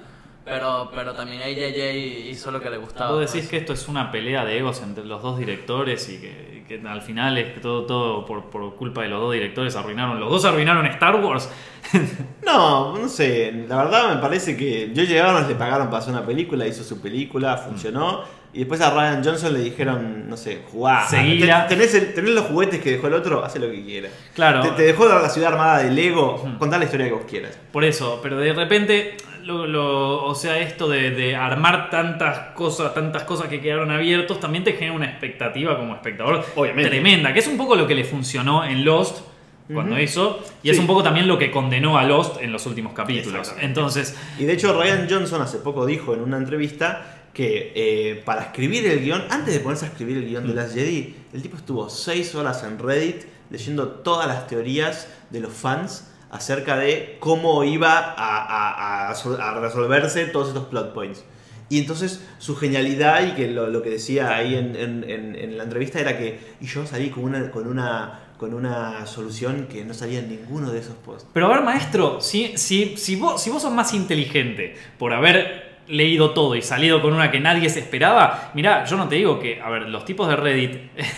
[0.44, 3.12] pero, pero también ahí JJ hizo lo que le gustaba.
[3.12, 6.64] Vos decís que esto es una pelea de egos entre los dos directores y que,
[6.66, 10.18] que al final es que todo, todo por, por culpa de los dos directores arruinaron.
[10.18, 11.50] Los dos arruinaron Star Wars.
[12.44, 16.26] No, no sé, la verdad me parece que yo llegaron, le pagaron para hacer una
[16.26, 18.24] película, hizo su película, funcionó,
[18.54, 21.66] y después a Ryan Johnson le dijeron, no sé, jugá, Seguila.
[21.68, 24.12] Ten- tenés, el- tenés los juguetes que dejó el otro, hace lo que quieras.
[24.34, 24.60] Claro.
[24.62, 27.58] Te, te dejó la ciudad armada de Lego, contá la historia que vos quieras.
[27.72, 32.92] Por eso, pero de repente, lo, lo- o sea, esto de, de armar tantas cosas,
[32.94, 36.90] tantas cosas que quedaron abiertos, también te genera una expectativa como espectador Obviamente.
[36.90, 39.20] tremenda, que es un poco lo que le funcionó en Lost
[39.72, 42.92] cuando hizo, y es un poco también lo que condenó a Lost en los últimos
[42.92, 43.54] capítulos.
[43.58, 48.42] Entonces, Y de hecho Ryan Johnson hace poco dijo en una entrevista que eh, para
[48.42, 51.56] escribir el guion, antes de ponerse a escribir el guion de las Jedi, el tipo
[51.56, 57.64] estuvo 6 horas en Reddit leyendo todas las teorías de los fans acerca de cómo
[57.64, 61.24] iba a, a- a sol- a resolverse todos estos plot points.
[61.68, 65.56] Y entonces su genialidad y que lo, lo que decía ahí en, en- en- en
[65.56, 69.84] la entrevista era que y yo salí con una, con una, con una solución que
[69.84, 71.26] no salía en ninguno de esos posts.
[71.32, 75.71] Pero a ver, maestro, si, si, si, vos, si vos sos más inteligente por haber
[75.88, 79.38] leído todo y salido con una que nadie se esperaba, mirá, yo no te digo
[79.40, 80.76] que, a ver, los tipos de Reddit,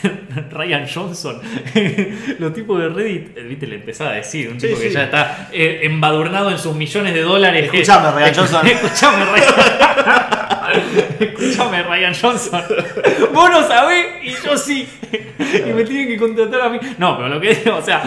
[0.50, 1.40] Ryan Johnson,
[2.38, 4.94] los tipos de Reddit, eh, viste, le empezaba a decir, un Sí, tipo que sí.
[4.94, 7.70] ya está eh, embadurnado en sus millones de dólares.
[7.70, 8.66] que- Escuchame, Ryan Johnson.
[8.66, 11.03] Escuchame, Ryan.
[11.24, 12.62] Escuchame, Ryan Johnson.
[13.32, 14.88] Vos no sabés y yo sí.
[15.38, 16.78] Y me tienen que contratar a mí.
[16.98, 18.02] No, pero lo que digo, o sea,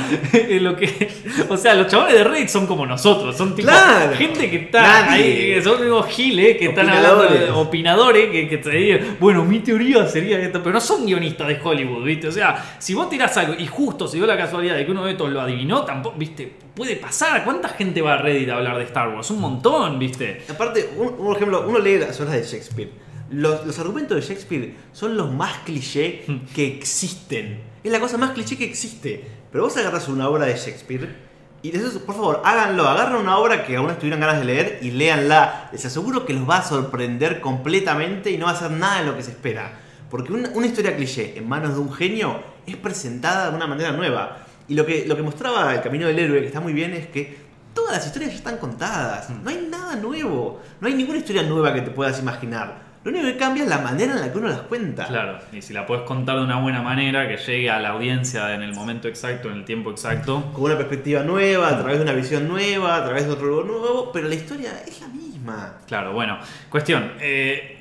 [0.62, 1.10] lo que,
[1.50, 4.16] o sea, los chavales de Reddit son como nosotros, son tipo Claro.
[4.16, 5.56] gente que está Nadie.
[5.56, 8.30] ahí, son unos giles que están hablando de Opinadores.
[8.30, 12.04] que, que te digan, bueno, mi teoría sería esto, pero no son guionistas de Hollywood,
[12.04, 12.28] ¿viste?
[12.28, 15.06] O sea, si vos tirás algo y justo se dio la casualidad de que uno
[15.06, 16.52] de estos lo adivinó, tampoco, ¿viste?
[16.76, 17.44] Puede pasar.
[17.44, 19.32] ¿Cuánta gente va a Reddit a hablar de Star Wars?
[19.32, 20.42] Un montón, ¿viste?
[20.50, 22.90] Aparte, un, un ejemplo, uno lee las obras de Shakespeare.
[23.30, 26.26] Los, argumentos de Shakespeare son los más cliché
[26.56, 27.60] que existen.
[27.84, 29.24] Es la cosa más cliché que existe.
[29.52, 31.28] Pero vos agarras una obra de Shakespeare
[31.64, 32.88] y por favor, háganlo.
[32.88, 35.70] Agarran una obra que aún estuvieran ganas de leer y léanla.
[35.72, 39.06] Les aseguro que los va a sorprender completamente y no va a ser nada de
[39.06, 39.80] lo que se espera.
[40.10, 43.92] Porque una, una historia cliché en manos de un genio es presentada de una manera
[43.92, 44.46] nueva.
[44.68, 47.08] Y lo que, lo que mostraba el camino del héroe, que está muy bien, es
[47.08, 47.38] que
[47.74, 49.30] todas las historias ya están contadas.
[49.30, 50.62] No hay nada nuevo.
[50.80, 52.87] No hay ninguna historia nueva que te puedas imaginar.
[53.08, 55.08] Lo único que cambia es la manera en la que uno las cuenta.
[55.08, 58.54] Claro, y si la puedes contar de una buena manera, que llegue a la audiencia
[58.54, 60.52] en el momento exacto, en el tiempo exacto.
[60.52, 63.66] Con una perspectiva nueva, a través de una visión nueva, a través de otro lugar
[63.66, 65.78] nuevo, pero la historia es la misma.
[65.88, 66.38] Claro, bueno,
[66.70, 67.14] cuestión.
[67.22, 67.77] eh,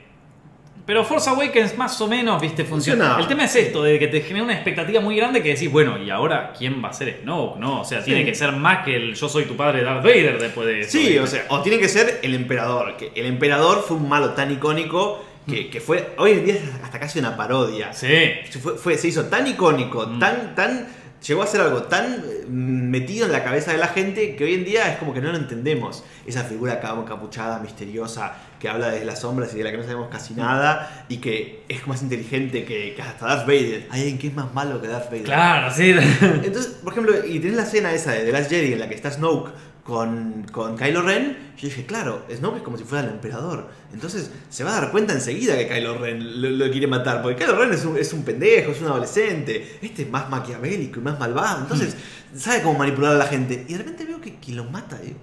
[0.87, 3.05] pero Force Awakens más o menos, viste, funciona.
[3.17, 3.23] Funciona.
[3.23, 5.99] El tema es esto, de que te genera una expectativa muy grande que decís, bueno,
[5.99, 7.59] ¿y ahora quién va a ser Snoke?
[7.59, 7.81] ¿No?
[7.81, 8.27] O sea, tiene Sí.
[8.27, 10.93] que ser más que el yo soy tu padre Darth Vader después de eso.
[10.93, 11.21] Sí, ¿viste?
[11.21, 12.97] o sea, o tiene que ser el emperador.
[12.97, 16.15] Que el emperador fue un malo tan icónico que, que fue.
[16.19, 17.93] Hoy en día es hasta casi una parodia.
[17.93, 18.07] Sí.
[18.51, 20.19] Se, fue- fue- se hizo tan icónico, Mm.
[20.21, 20.87] tan, tan.
[21.27, 24.55] Llegó a ser algo tan eh, metido en la cabeza de la gente que hoy
[24.55, 26.05] en día es como que no lo entendemos.
[26.27, 30.09] Esa figura capuchada, misteriosa, que habla desde las sombras y de la que no sabemos
[30.11, 33.87] casi nada, y que es más inteligente que, que hasta Darth Vader.
[33.91, 35.25] Hay alguien que es más malo que Darth Vader.
[35.25, 35.95] Claro, sí.
[36.21, 38.95] Entonces, por ejemplo, y tenés la escena esa de The Last Jedi en la que
[38.95, 39.53] está Snoke
[39.85, 41.55] con, con Kylo Ren.
[41.57, 43.69] Yo dije, claro, Snoke es como si fuera el emperador.
[43.93, 47.23] Entonces se va a dar cuenta enseguida que Kylo Ren lo, lo quiere matar.
[47.23, 49.79] Porque Kylo Ren es un, es un pendejo, es un adolescente.
[49.81, 51.63] Este es más maquiavélico y más malvado.
[51.63, 51.97] Entonces
[52.35, 53.65] sabe cómo manipular a la gente.
[53.69, 55.19] Y de repente veo que quien lo mata, digo,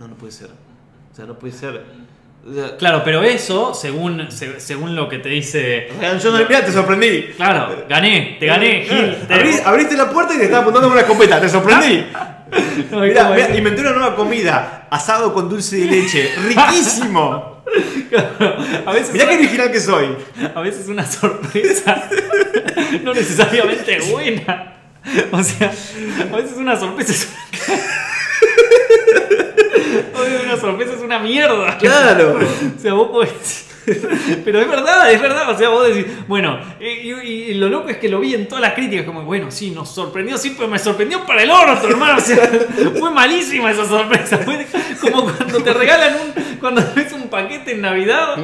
[0.00, 0.48] no, no puede ser.
[0.48, 1.84] O sea, no puede ser.
[2.50, 5.88] O sea, Claro, pero eso, según, se- según lo que te dice.
[6.22, 7.22] yo no mirá, te sorprendí.
[7.36, 9.16] Claro, gané, te gané, Gil.
[9.28, 12.06] te- abriste la puerta y te estaba apuntando con una escopeta, te sorprendí.
[12.90, 17.62] No, Mirá, inventé una nueva comida, asado con dulce de leche, riquísimo.
[18.86, 20.16] a veces Mirá qué original que soy.
[20.54, 22.08] a veces una sorpresa
[23.02, 24.76] no necesariamente buena.
[25.30, 25.70] O sea,
[26.32, 27.28] a veces una sorpresa es
[30.44, 30.56] una...
[30.56, 31.78] Sorpresa es una mierda.
[31.78, 32.38] Claro.
[32.76, 33.64] O sea, vos podés...
[34.44, 35.48] Pero es verdad, es verdad.
[35.50, 38.46] O sea, vos decís, bueno, y, y- y lo loco es que lo vi en
[38.46, 41.88] todas las críticas, como, bueno, sí, nos sorprendió, sí, pero me sorprendió para el orto,
[41.88, 42.18] hermano.
[42.18, 42.36] O sea,
[42.98, 44.36] fue malísima esa sorpresa.
[44.38, 44.66] Fue
[45.10, 48.36] como cuando te regalan un, cuando ves un paquete en Navidad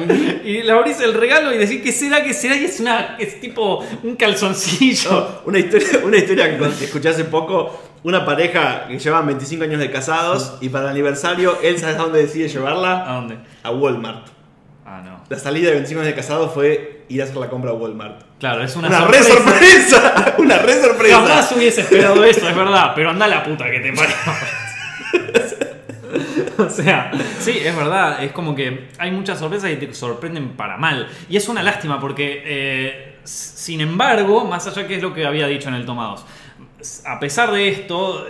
[0.43, 2.23] y le abrís el regalo y decís, ¿qué será?
[2.23, 2.55] ¿Qué será?
[2.55, 5.41] Y es una, es tipo un calzoncillo.
[5.45, 7.83] Una historia, una historia que escuché hace poco.
[8.05, 11.97] Una pareja que llevaban 25 años de casados y para el aniversario él sabe a
[11.97, 13.03] dónde decide llevarla.
[13.09, 13.39] ¿A dónde?
[13.63, 14.27] A Walmart.
[14.85, 15.23] Ah, no.
[15.27, 18.21] La salida de 25 años de casados fue ir a hacer la compra a Walmart.
[18.39, 20.35] Claro, es una, Una, re sorpresa.
[20.37, 21.17] Una re sorpresa.
[21.19, 24.15] Jamás hubiese esperado eso, es verdad, pero anda la puta que te parió.
[26.57, 30.77] O sea, sí, es verdad, es como que hay muchas sorpresas y te sorprenden para
[30.77, 31.09] mal.
[31.27, 35.47] Y es una lástima porque, eh, sin embargo, más allá que es lo que había
[35.47, 36.25] dicho en el Toma 2,
[37.03, 38.27] a pesar de esto,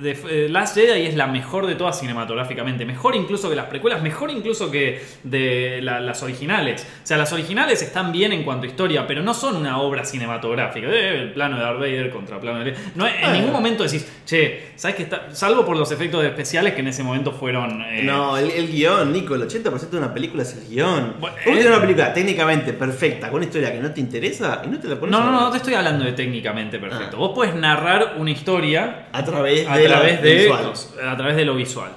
[0.00, 2.84] de, eh, Last Jedi es la mejor de todas cinematográficamente.
[2.84, 6.86] Mejor incluso que las precuelas, mejor incluso que de la- las originales.
[7.02, 10.04] O sea, las originales están bien en cuanto a historia, pero no son una obra
[10.04, 10.86] cinematográfica.
[10.88, 12.74] Eh, el plano de Darth Vader contra plano de...
[12.94, 15.34] No, en ningún momento decís, che, ¿sabes qué está?
[15.34, 17.82] Salvo por los efectos especiales que en ese momento fueron...
[17.82, 21.14] eh, No, el, el guion, Nico, el 80% de una película es el guion.
[21.20, 21.66] Bueno, eh.
[21.66, 24.96] una película técnicamente perfecta, con una historia que no te interesa y no te la
[24.96, 27.16] pones No, a no, no, no te estoy hablando de técnicamente perfecto.
[27.16, 27.18] Ah.
[27.18, 30.72] Vos puedes narrar una historia A través a de través de visual.
[31.08, 31.90] a través de lo visual.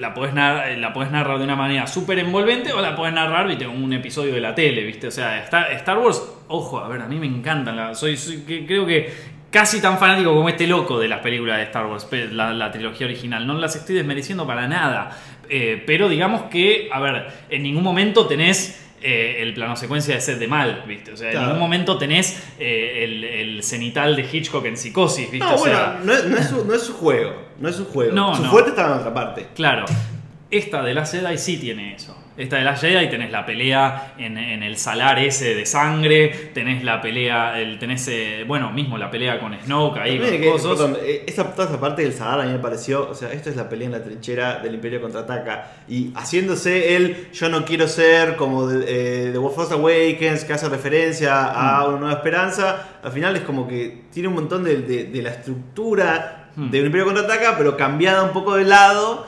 [0.00, 3.46] La podés, narrar, la podés narrar de una manera súper envolvente o la podés narrar,
[3.46, 5.08] viste, un episodio de la tele, viste.
[5.08, 7.76] O sea, Star, Wars, ojo, a ver, a mí me encantan.
[7.76, 8.16] la- soy,
[8.66, 9.12] creo que
[9.50, 13.46] casi tan fanático como este loco de las películas de Star Wars, la trilogía original.
[13.46, 15.10] No las estoy desmereciendo para nada.
[15.50, 20.20] Eh, pero digamos que, a ver, en ningún momento tenés eh, el plano secuencia de
[20.22, 21.12] set de mal, ¿viste?
[21.12, 25.46] O sea, en ningún momento tenés eh, el, el cenital de Hitchcock en psicosis, ¿viste?
[25.46, 27.34] No, o sea, bueno, no es, no es su, no es su juego.
[27.60, 28.14] No es su juego.
[28.14, 29.48] No, su fuerte estaba en otra parte.
[29.54, 29.84] Claro,
[30.50, 32.16] esta de la Jedi sí tiene eso.
[32.36, 36.82] Esta de la Jedi tenés la pelea en, en el salar ese de sangre, tenés
[36.82, 40.96] la pelea, el, tenés, eh, bueno, mismo la pelea con Snoke ahí, con que- perdón,
[41.00, 43.56] eh, esa, toda esa parte del Sadar a mí me pareció, o sea, esto es
[43.56, 48.34] la pelea en la trinchera del Imperio contraataca y haciéndose él, yo no quiero ser
[48.34, 48.84] como de,
[49.28, 51.88] eh, The Force Awakens que hace referencia a Mm.
[51.90, 55.30] una nueva esperanza, al final es como que tiene un montón de, de- de la
[55.30, 56.70] estructura Mm.
[56.70, 59.26] de un Imperio contraataca, pero cambiada un poco de lado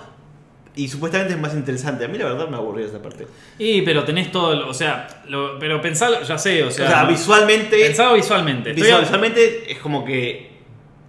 [0.77, 2.05] y supuestamente es más interesante.
[2.05, 3.27] A mí la verdad me aburrió esa parte.
[3.59, 7.03] Y pero tenés todo, o sea, lo- pero pensalo, ya sé, o O sea, sea,
[7.03, 7.79] no- visualmente...
[7.79, 8.73] pensalo visualmente.
[8.73, 10.55] Visual- visualmente es como que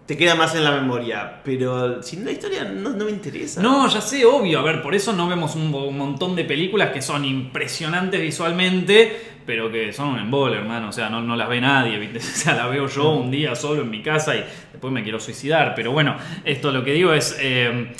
[0.06, 3.62] te queda más en la memoria, pero sin la historia no, no me interesa.
[3.62, 4.60] No, ya sé, obvio.
[4.60, 9.22] A ver, por eso no vemos un, un montón de películas que son impresionantes visualmente,
[9.46, 10.88] pero que son un embole, hermano.
[10.88, 12.20] O sea, no, no las ve nadie, ¿viste?
[12.20, 15.20] O sea, la veo yo un día solo en mi casa y después me quiero
[15.20, 15.74] suicidar.
[15.76, 16.16] Pero bueno,
[16.46, 17.38] esto lo que digo es.
[17.42, 17.92] eh,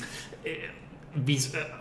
[0.46, 0.70] eh,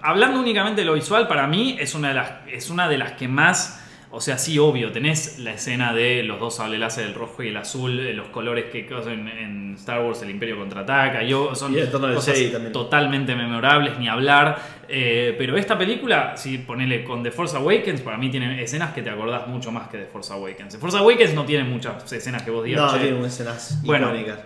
[0.02, 3.14] hablando únicamente de lo visual, para mí es una de las, es una de las
[3.14, 7.14] que más O sea, sí, obvio, tenés la escena de los dos sable láser, el
[7.14, 11.24] rojo y el azul, eh, los colores que causan en Star Wars, el Imperio contraataca,
[11.24, 12.72] yo, son Y el tono del cosas Jedi también.
[12.72, 14.60] totalmente memorables, ni hablar.
[14.88, 19.02] Eh, pero esta película, si ponele con The Force Awakens, para mí tiene escenas que
[19.02, 20.74] te acordás mucho más que The Force Awakens.
[20.76, 22.94] The Force Awakens no tiene muchas escenas que vos digas.
[22.94, 24.08] No, "Che, tiene escenas Bueno.
[24.08, 24.40] icónicas.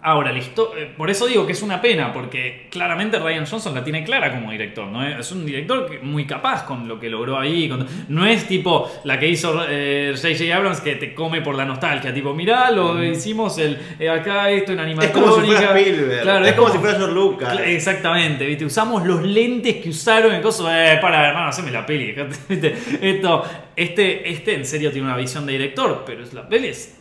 [0.00, 3.74] Ahora, la histo- eh, por eso digo que es una pena, porque claramente Ryan Johnson
[3.74, 5.04] la tiene clara como director, ¿no?
[5.06, 7.68] Es un director muy capaz con lo que logró ahí.
[7.68, 10.54] con- no es tipo la que hizo eh, J.J.
[10.56, 14.72] Abrams que te come por la nostalgia, tipo, mirá, lo hicimos el, eh, acá esto
[14.72, 15.20] en Es animatrónica.
[15.30, 16.22] como si fuera Spielberg.
[16.22, 17.60] Claro, es, como, si fuera George Lucas.
[17.66, 18.64] Exactamente, ¿viste?
[18.64, 20.66] Usamos los lentes que usaron en cosas.
[20.70, 22.14] Eh, para, hermano, haceme la peli.
[22.48, 22.74] ¿viste?
[23.00, 23.44] Esto,
[23.74, 26.97] este, este en serio tiene una visión de director, pero es la peli es.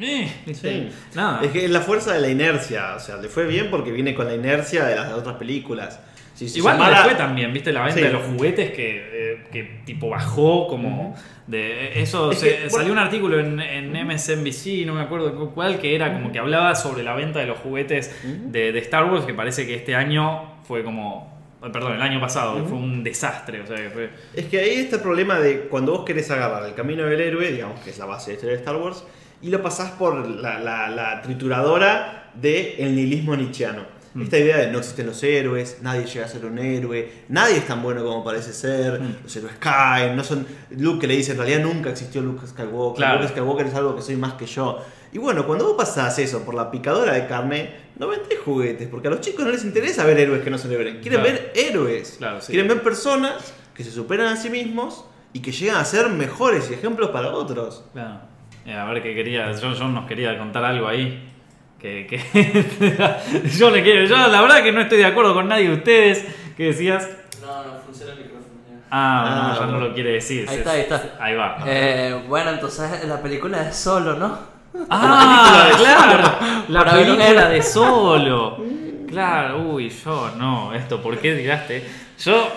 [0.00, 0.70] Eh, ¿viste?
[0.70, 0.88] Sí.
[1.14, 1.40] Nada.
[1.42, 2.94] Es que es la fuerza de la inercia.
[2.96, 6.00] O sea, le fue bien porque viene con la inercia de las otras películas.
[6.34, 7.72] Si Igual no llamara- le fue también, ¿viste?
[7.72, 8.04] La venta Sí.
[8.06, 11.14] de los juguetes que, eh, que tipo bajó como...
[11.46, 15.34] De, eso Es se- que, bueno- salió un artículo en, en MSNBC, no me acuerdo
[15.36, 18.78] cu- cuál, que era como que hablaba sobre la venta de los juguetes de, de
[18.78, 21.30] Star Wars, que parece que este año fue como...
[21.62, 24.10] eh, Perdón, el año pasado, que fue un desastre, o sea, que fue...
[24.34, 27.52] Es que ahí está el problema de cuando vos querés agarrar el camino del héroe,
[27.52, 29.04] digamos que es la base de la historia de Star Wars,
[29.42, 33.82] y lo pasás por la, la- la trituradora del nihilismo nietzscheano.
[34.14, 34.22] Mm.
[34.22, 37.66] Esta idea de no existen los héroes, nadie llega a ser un héroe, nadie es
[37.66, 39.16] tan bueno como parece ser, Mm.
[39.24, 42.96] los héroes caen, no son Luke que le dice en realidad nunca existió Luke Skywalker,
[42.96, 43.20] Claro.
[43.20, 44.78] Luke Skywalker es algo que soy más que yo.
[45.12, 49.08] Y bueno, cuando vos pasás eso por la picadora de carne, no vendés juguetes, porque
[49.08, 51.34] a los chicos no les interesa ver héroes que no celebren, quieren Claro.
[51.38, 52.14] ver héroes.
[52.18, 52.52] Claro, sí.
[52.52, 56.70] Quieren ver personas que se superan a sí mismos y que llegan a ser mejores
[56.70, 57.84] y ejemplos para otros.
[57.94, 58.20] Claro.
[58.66, 61.28] Eh, a ver qué quería, John, John nos quería contar algo ahí.
[61.80, 62.18] Que, que
[63.58, 66.24] yo le quiero, yo la verdad que no estoy de acuerdo con nadie de ustedes.
[66.56, 67.08] que decías?
[67.40, 68.42] No, no funciona el micrófono.
[68.90, 69.88] Ah, Ah, no, ya no bueno.
[69.88, 70.46] lo quiere decir.
[70.48, 71.02] Ahí está, ahí está.
[71.18, 71.58] Ahí va.
[71.66, 74.38] Eh, bueno, entonces la película es solo, ¿no?
[74.88, 76.64] Ah, claro.
[76.68, 78.58] La Para película de solo.
[79.08, 81.84] Claro, uy, yo no, esto, ¿por qué tiraste?
[82.18, 82.48] Yo.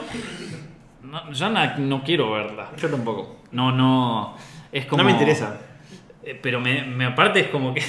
[1.04, 2.70] No, yo na- no quiero verla.
[2.78, 3.42] Yo tampoco.
[3.52, 4.38] No, no.
[4.72, 5.02] Es como.
[5.02, 5.58] No me interesa.
[6.26, 7.84] Eh, Pero me, me aparte es como que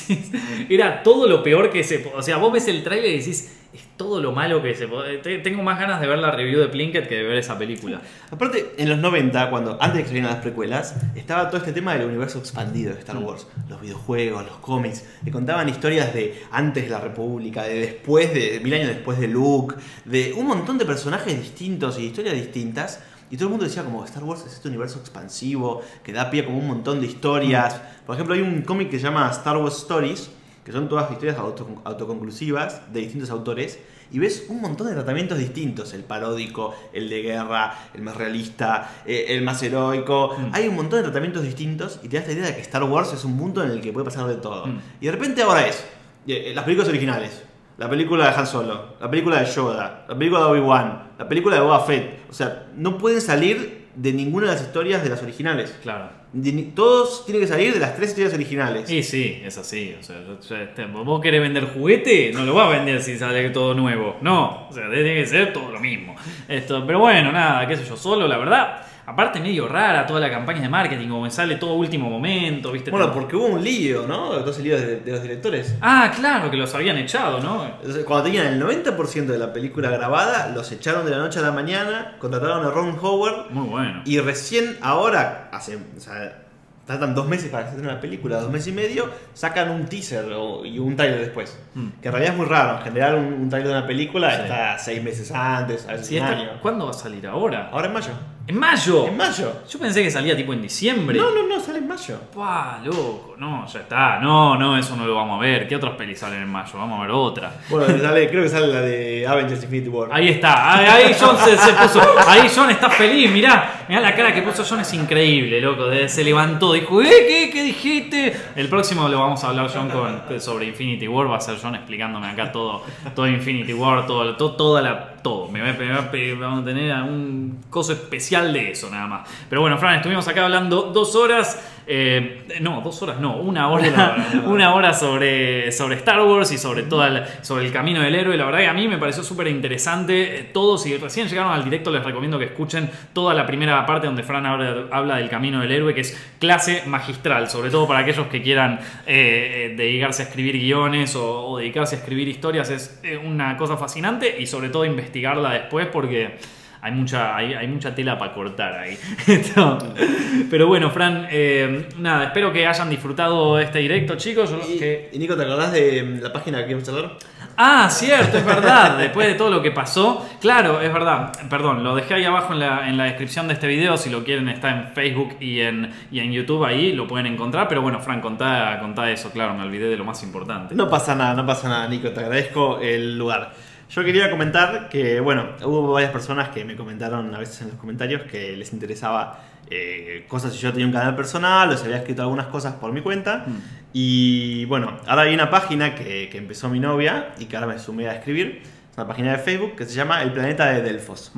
[0.68, 3.82] era todo lo peor que se O sea, vos ves el trailer y decís, es
[3.96, 5.18] todo lo malo que se puede.
[5.38, 8.00] Tengo más ganas de ver la review de Plinkett que de ver esa película.
[8.30, 11.94] Aparte, en los 90, cuando antes de que salieran las precuelas, estaba todo este tema
[11.94, 13.24] del universo expandido de Star Mm.
[13.24, 13.46] Wars.
[13.68, 18.60] Los videojuegos, los cómics, que contaban historias de antes de la República, de después de,
[18.60, 23.04] mil años después de Luke, de un montón de personajes distintos y historias distintas.
[23.30, 26.44] Y todo el mundo decía como Star Wars es este universo expansivo, que da pie
[26.44, 27.80] como un montón de historias.
[28.04, 30.30] Por ejemplo, hay un cómic que se llama Star Wars Stories,
[30.64, 33.78] que son todas historias auto- autoconclusivas de distintos autores.
[34.12, 38.90] Y ves un montón de tratamientos distintos, el paródico, el de guerra, el más realista,
[39.06, 40.34] eh, el más heroico.
[40.36, 40.50] Mm.
[40.52, 43.12] Hay un montón de tratamientos distintos y te das la idea de que Star Wars
[43.12, 44.66] es un mundo en el que puede pasar de todo.
[44.66, 44.80] Mm.
[45.00, 45.84] Y de repente ahora es
[46.26, 47.44] eh, las películas originales,
[47.78, 51.56] la película de Han Solo, la película de Yoda, la película de Obi-Wan, la película
[51.56, 52.20] de Boba Fett.
[52.30, 55.76] O sea, no pueden salir de ninguna de las historias de las originales.
[55.82, 56.08] Claro.
[56.32, 58.90] De todos tienen que salir de las tres historias originales.
[58.90, 59.94] Y sí, es así.
[60.00, 60.16] O sea,
[60.62, 64.16] este, vos querés vender juguete, no lo vas a vender si sale todo nuevo.
[64.22, 66.16] No, o sea, tiene que ser todo lo mismo.
[66.48, 68.86] Esto, pero bueno, nada, qué sé yo, solo, la verdad.
[69.10, 72.90] Aparte, medio rara toda la campaña de marketing, como me sale todo último momento, ¿viste?
[72.90, 74.28] Bueno, porque hubo un lío, ¿no?
[74.30, 75.74] Todo ese lío de, de los directores.
[75.80, 77.64] Ah, claro, que los habían echado, ¿no?
[77.66, 81.42] Entonces, Cuando tenían el 90% de la película grabada, los echaron de la noche a
[81.42, 84.02] la mañana, contrataron a Ron Howard Muy bueno.
[84.04, 86.42] y recién ahora, hace, o sea,
[86.86, 90.64] tratan dos meses para hacer una película, dos meses y medio, sacan un teaser o-
[90.64, 91.56] y un trailer después.
[91.74, 91.88] Mm.
[92.02, 94.42] Que en realidad es muy raro, en general un, un trailer de una película Sí.
[94.42, 96.50] está seis meses antes, a veces un esta- año.
[96.62, 97.68] ¿Cuándo va a salir ahora?
[97.72, 98.10] Ahora en mayo.
[98.46, 99.06] ¡En mayo!
[99.06, 99.52] En mayo.
[99.68, 101.16] Yo pensé que salía tipo en diciembre.
[101.16, 102.18] No, no, no, sale en mayo.
[102.34, 104.18] Pah, loco, no, ya está.
[104.18, 105.68] No, no, eso no lo vamos a ver.
[105.68, 106.72] ¿Qué otras pelis salen en mayo?
[106.74, 107.52] Vamos a ver otra.
[107.68, 110.08] Bueno, sale- creo que sale la de Avengers Infinity War.
[110.10, 112.00] Ahí está, ahí, ahí John se, se puso.
[112.26, 113.84] Ahí John está feliz, mirá.
[113.88, 115.84] Mirá la cara que puso John, es increíble, loco.
[116.08, 117.08] Se levantó, dijo, ¿eh?
[117.28, 117.50] ¿Qué?
[117.52, 118.36] ¿Qué dijiste?
[118.56, 121.30] El próximo lo vamos a hablar, John, con, sobre Infinity War.
[121.30, 122.82] Va a ser John explicándome acá todo,
[123.14, 125.14] todo Infinity War, todo, todo, toda la.
[125.22, 125.48] Todo.
[125.48, 129.28] Me va, a- me a a tener un coso especial de eso, nada más.
[129.48, 131.79] Pero bueno, Fran, estuvimos acá hablando dos horas.
[131.86, 134.48] Eh, no, dos horas no, una hora, Una hora, una hora.
[134.48, 138.36] una hora sobre, sobre Star Wars y sobre, toda el, sobre el camino del héroe.
[138.36, 140.40] La verdad que a mí me pareció súper interesante.
[140.40, 144.06] Eh, Todos, si recién llegaron al directo, les recomiendo que escuchen toda la primera parte
[144.06, 148.00] donde Fran habla, habla del camino del héroe, que es clase magistral, sobre todo para
[148.00, 152.70] aquellos que quieran eh, dedicarse a escribir guiones o, o dedicarse a escribir historias.
[152.70, 156.59] Es una cosa fascinante y sobre todo investigarla después porque...
[156.82, 158.98] hay mucha, hay, hay mucha tela para cortar ahí.
[160.50, 164.54] Pero bueno, Fran, eh, nada, espero que hayan disfrutado este directo, chicos.
[164.68, 167.12] Y, que- y Nico, ¿te acordás de la página que queremos charlar?
[167.56, 168.96] Ah, cierto, es verdad.
[168.96, 171.32] Después de todo lo que pasó, claro, es verdad.
[171.50, 173.96] Perdón, lo dejé ahí abajo en la, en la descripción de este video.
[173.96, 176.64] Si lo quieren, está en Facebook y en, y en YouTube.
[176.64, 177.68] Ahí lo pueden encontrar.
[177.68, 179.30] Pero bueno, Fran, contá, contá eso.
[179.30, 180.74] Claro, me olvidé de lo más importante.
[180.74, 183.52] No pasa nada, no pasa nada, Nico, te agradezco el lugar.
[183.90, 187.76] Yo quería comentar que, bueno, hubo varias personas que me comentaron a veces en los
[187.76, 191.96] comentarios que les interesaba eh, cosas si yo tenía un canal personal o si había
[191.96, 193.44] escrito algunas cosas por mi cuenta.
[193.46, 193.56] Mm.
[193.92, 197.80] Y bueno, ahora hay una página que, que empezó mi novia y que ahora me
[197.80, 198.62] sumé a escribir.
[198.62, 201.32] Es una página de Facebook que se llama El Planeta de Delfos.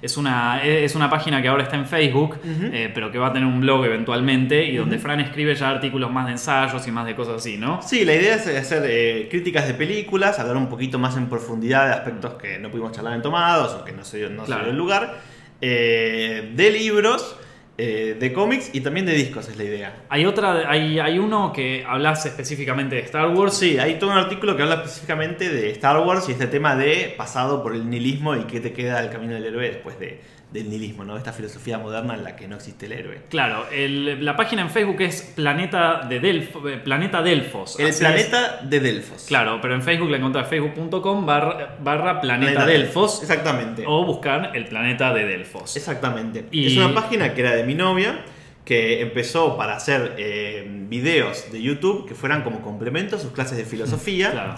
[0.00, 3.32] Es una, es una página que ahora está en Facebook, eh, pero que va a
[3.32, 4.64] tener un blog eventualmente.
[4.64, 7.82] Y donde Fran escribe ya artículos más de ensayos y más de cosas así, ¿no?
[7.82, 11.86] Sí, la idea es hacer eh, críticas de películas, hablar un poquito más en profundidad
[11.88, 14.46] de aspectos que no pudimos charlar en Tomados o que no se dio, no se
[14.46, 14.62] Claro.
[14.64, 15.18] dio el lugar,
[15.60, 17.36] eh, de libros,
[17.80, 20.02] eh, de cómics y también de discos es la idea.
[20.08, 23.54] Hay otra, hay, hay uno que hablas específicamente de Star Wars.
[23.54, 27.14] Sí, hay todo un artículo que habla específicamente de Star Wars y este tema de
[27.16, 30.20] pasado por el nihilismo y qué te queda del camino del héroe después de,
[30.52, 31.16] del nihilismo, ¿no?
[31.18, 33.20] Esta filosofía moderna en la que no existe el héroe.
[33.28, 37.78] Claro, el- la página en Facebook es Planeta de Delfos, Planeta Delfos.
[37.78, 39.24] El planeta de Delfos.
[39.28, 43.84] Claro, pero en Facebook la encontrás facebook.com barra, barra Planeta Planeta Delfos Exactamente.
[43.86, 45.76] o buscar el planeta de Delfos.
[45.76, 46.46] Exactamente.
[46.50, 48.24] Y- Es una página que era de mi novia,
[48.64, 53.56] que empezó para hacer eh, videos de YouTube que fueran como complemento a sus clases
[53.58, 54.30] de filosofía.
[54.30, 54.54] Claro.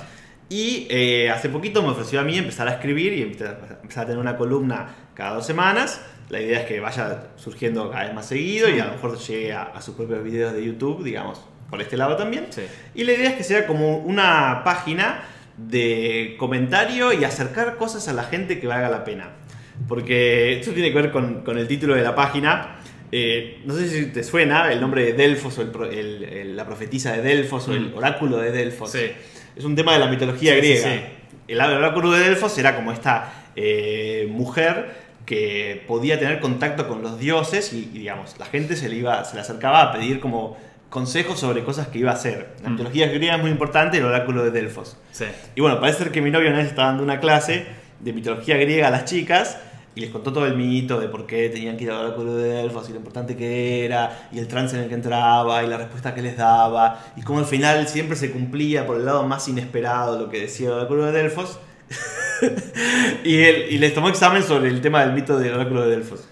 [0.50, 3.56] Y eh, hace poquito me ofreció a mí empezar a escribir y empezar
[3.96, 6.00] a tener una columna cada dos semanas.
[6.28, 9.52] La idea es que vaya surgiendo cada vez más seguido y a lo mejor llegue
[9.52, 11.40] a, a sus propios videos de YouTube, digamos,
[11.70, 12.46] por este lado también.
[12.50, 12.62] Sí.
[12.96, 15.22] Y la idea es que sea como una página
[15.56, 19.30] de comentario y acercar cosas a la gente que valga la pena.
[19.88, 22.76] Porque esto tiene que ver con, con el título de la página.
[23.12, 26.66] Eh, no sé si te suena el nombre de Delfos o el el- el- la
[26.66, 27.96] profetisa de Delfos o el Mm.
[27.96, 28.92] oráculo de Delfos.
[28.92, 29.10] Sí.
[29.56, 30.88] Es un tema de la mitología Sí, griega.
[30.92, 31.00] sí.
[31.48, 34.94] El oráculo de Delfos era como esta eh, mujer
[35.26, 39.24] que podía tener contacto con los dioses y, y, digamos, la gente se le, iba,
[39.24, 40.56] se le acercaba a pedir como
[40.88, 42.48] consejos sobre cosas que iba a hacer.
[42.62, 42.72] La Mm.
[42.72, 44.96] mitología griega es muy importante, el oráculo de Delfos.
[45.12, 45.24] Sí.
[45.54, 47.66] Y bueno, parece ser que mi novio una vez estaba dando una clase
[48.00, 49.58] de mitología griega a las chicas
[49.94, 52.48] y les contó todo el mito de por qué tenían que ir al oráculo de
[52.48, 55.78] Delfos y lo importante que era y el trance en el que entraba y la
[55.78, 59.48] respuesta que les daba y cómo al final siempre se cumplía por el lado más
[59.48, 61.58] inesperado lo que decía el oráculo de Delfos.
[63.24, 66.28] y, él, y les tomó examen sobre el tema del mito del oráculo de Delfos.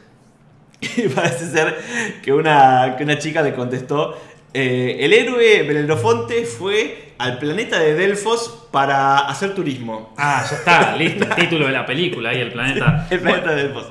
[0.96, 1.76] Y parece ser
[2.22, 4.16] que una, que una chica le contestó,
[4.54, 10.14] eh, el héroe Belerofonte fue al planeta de Delfos para hacer turismo.
[10.16, 11.24] Ah, ya está, listo.
[11.24, 13.06] El título de la película ahí, el planeta.
[13.10, 13.86] El planeta de Delfos.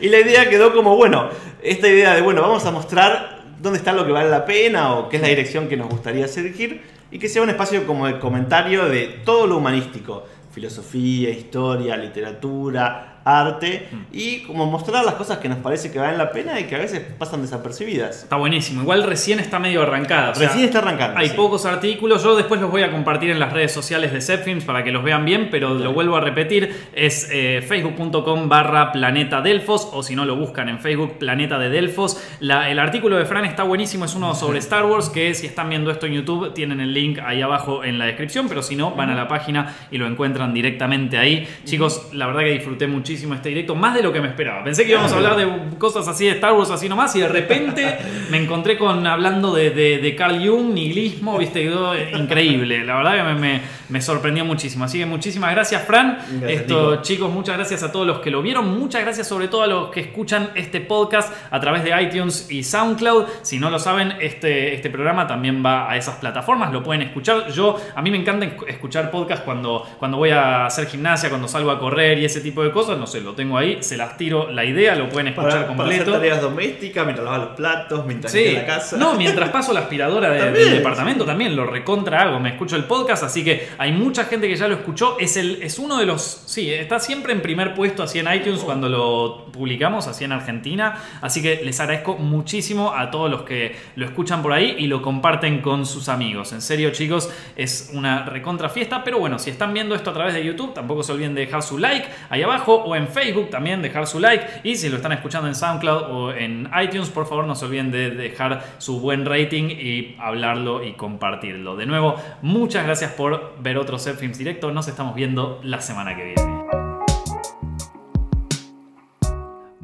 [0.00, 1.28] Y la idea quedó como, bueno,
[1.62, 5.08] esta idea de, bueno, vamos a mostrar dónde está lo que vale la pena o
[5.08, 8.18] qué es la dirección que nos gustaría seguir y que sea un espacio como de
[8.18, 10.24] comentario de todo lo humanístico.
[10.52, 16.30] Filosofía, historia, literatura, arte y como mostrar las cosas que nos parece que valen la
[16.30, 18.22] pena y que a veces pasan desapercibidas.
[18.24, 18.82] Está buenísimo.
[18.82, 20.30] Igual recién está medio arrancada.
[20.30, 21.18] o sea, Recién está arrancando.
[21.18, 21.36] Hay sí.
[21.36, 24.82] pocos artículos, yo después los voy a compartir en las redes sociales de Zepfilms para
[24.84, 29.88] que los vean bien, pero lo vuelvo a repetir, es eh, facebook.com barra planeta Delfos
[29.92, 32.22] o si no lo buscan en Facebook Planeta de Delfos.
[32.40, 35.68] La- el artículo de Fran está buenísimo, es uno sobre Star Wars que si están
[35.68, 38.92] viendo esto en YouTube tienen el link ahí abajo en la descripción, pero si no
[38.92, 41.46] van a la página y lo encuentran directamente ahí.
[41.64, 44.62] Chicos, la verdad que disfruté muchísimo este directo, más de lo que me esperaba.
[44.62, 45.48] Pensé que íbamos a hablar de
[45.78, 47.98] cosas así de Star Wars así nomás y de repente
[48.30, 51.68] me encontré con hablando de, de, de Carl Jung, nihilismo, viste,
[52.16, 52.84] increíble.
[52.84, 54.84] La verdad que me, me- me sorprendió muchísimo.
[54.84, 56.18] Así que muchísimas gracias, Fran.
[56.38, 57.02] Gracias, Esto, Nico.
[57.02, 58.78] chicos, muchas gracias a todos los que lo vieron.
[58.78, 62.62] Muchas gracias sobre todo a los que escuchan este podcast a través de iTunes y
[62.62, 63.24] SoundCloud.
[63.42, 67.50] Si no lo saben, este, este programa también va a esas plataformas, lo pueden escuchar.
[67.50, 71.48] Yo, a mí me encanta esc- escuchar podcast cuando, cuando voy a hacer gimnasia, cuando
[71.48, 72.96] salgo a correr y ese tipo de cosas.
[73.00, 75.88] No sé, lo tengo ahí, se las tiro la idea, lo pueden escuchar para, para
[75.88, 76.12] hacer completo.
[76.12, 78.52] tareas domésticas, mientras lavas los platos, mientras Sí.
[78.52, 78.96] la casa.
[78.96, 82.38] No, mientras paso la aspiradora de- del departamento también lo recontra hago.
[82.40, 85.16] Me escucho el podcast, así que hay mucha gente que ya lo escuchó.
[85.18, 86.42] Es, el, es uno de los.
[86.46, 90.96] Sí, está siempre en primer puesto así en iTunes cuando lo publicamos, así en Argentina.
[91.20, 95.02] Así que les agradezco muchísimo a todos los que lo escuchan por ahí y lo
[95.02, 96.52] comparten con sus amigos.
[96.52, 99.02] En serio, chicos, es una recontra fiesta.
[99.04, 101.62] Pero bueno, si están viendo esto a través de YouTube, tampoco se olviden de dejar
[101.62, 104.44] su like ahí abajo o en Facebook también dejar su like.
[104.64, 107.90] Y si lo están escuchando en SoundCloud o en iTunes, por favor no se olviden
[107.90, 111.76] de dejar su buen rating y hablarlo y compartirlo.
[111.76, 114.72] De nuevo, muchas gracias por ver otro Set Films directo.
[114.72, 116.79] Nos estamos viendo la semana que viene.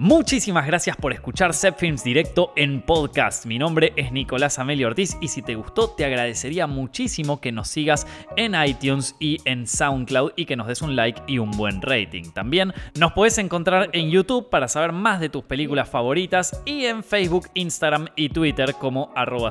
[0.06, 3.44] Muchísimas gracias por escuchar Films Directo en podcast.
[3.44, 7.66] Mi nombre es Nicolás Amelio Ortiz y si te gustó te agradecería muchísimo que nos
[7.66, 11.82] sigas en iTunes y en SoundCloud y que nos des un like y un buen
[11.82, 12.30] rating.
[12.32, 17.02] También nos puedes encontrar en YouTube para saber más de tus películas favoritas y en
[17.02, 19.50] Facebook, Instagram y Twitter como arroba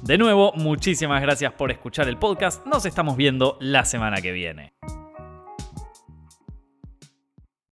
[0.00, 2.64] De nuevo, muchísimas gracias por escuchar el podcast.
[2.64, 4.72] Nos estamos viendo la semana que viene.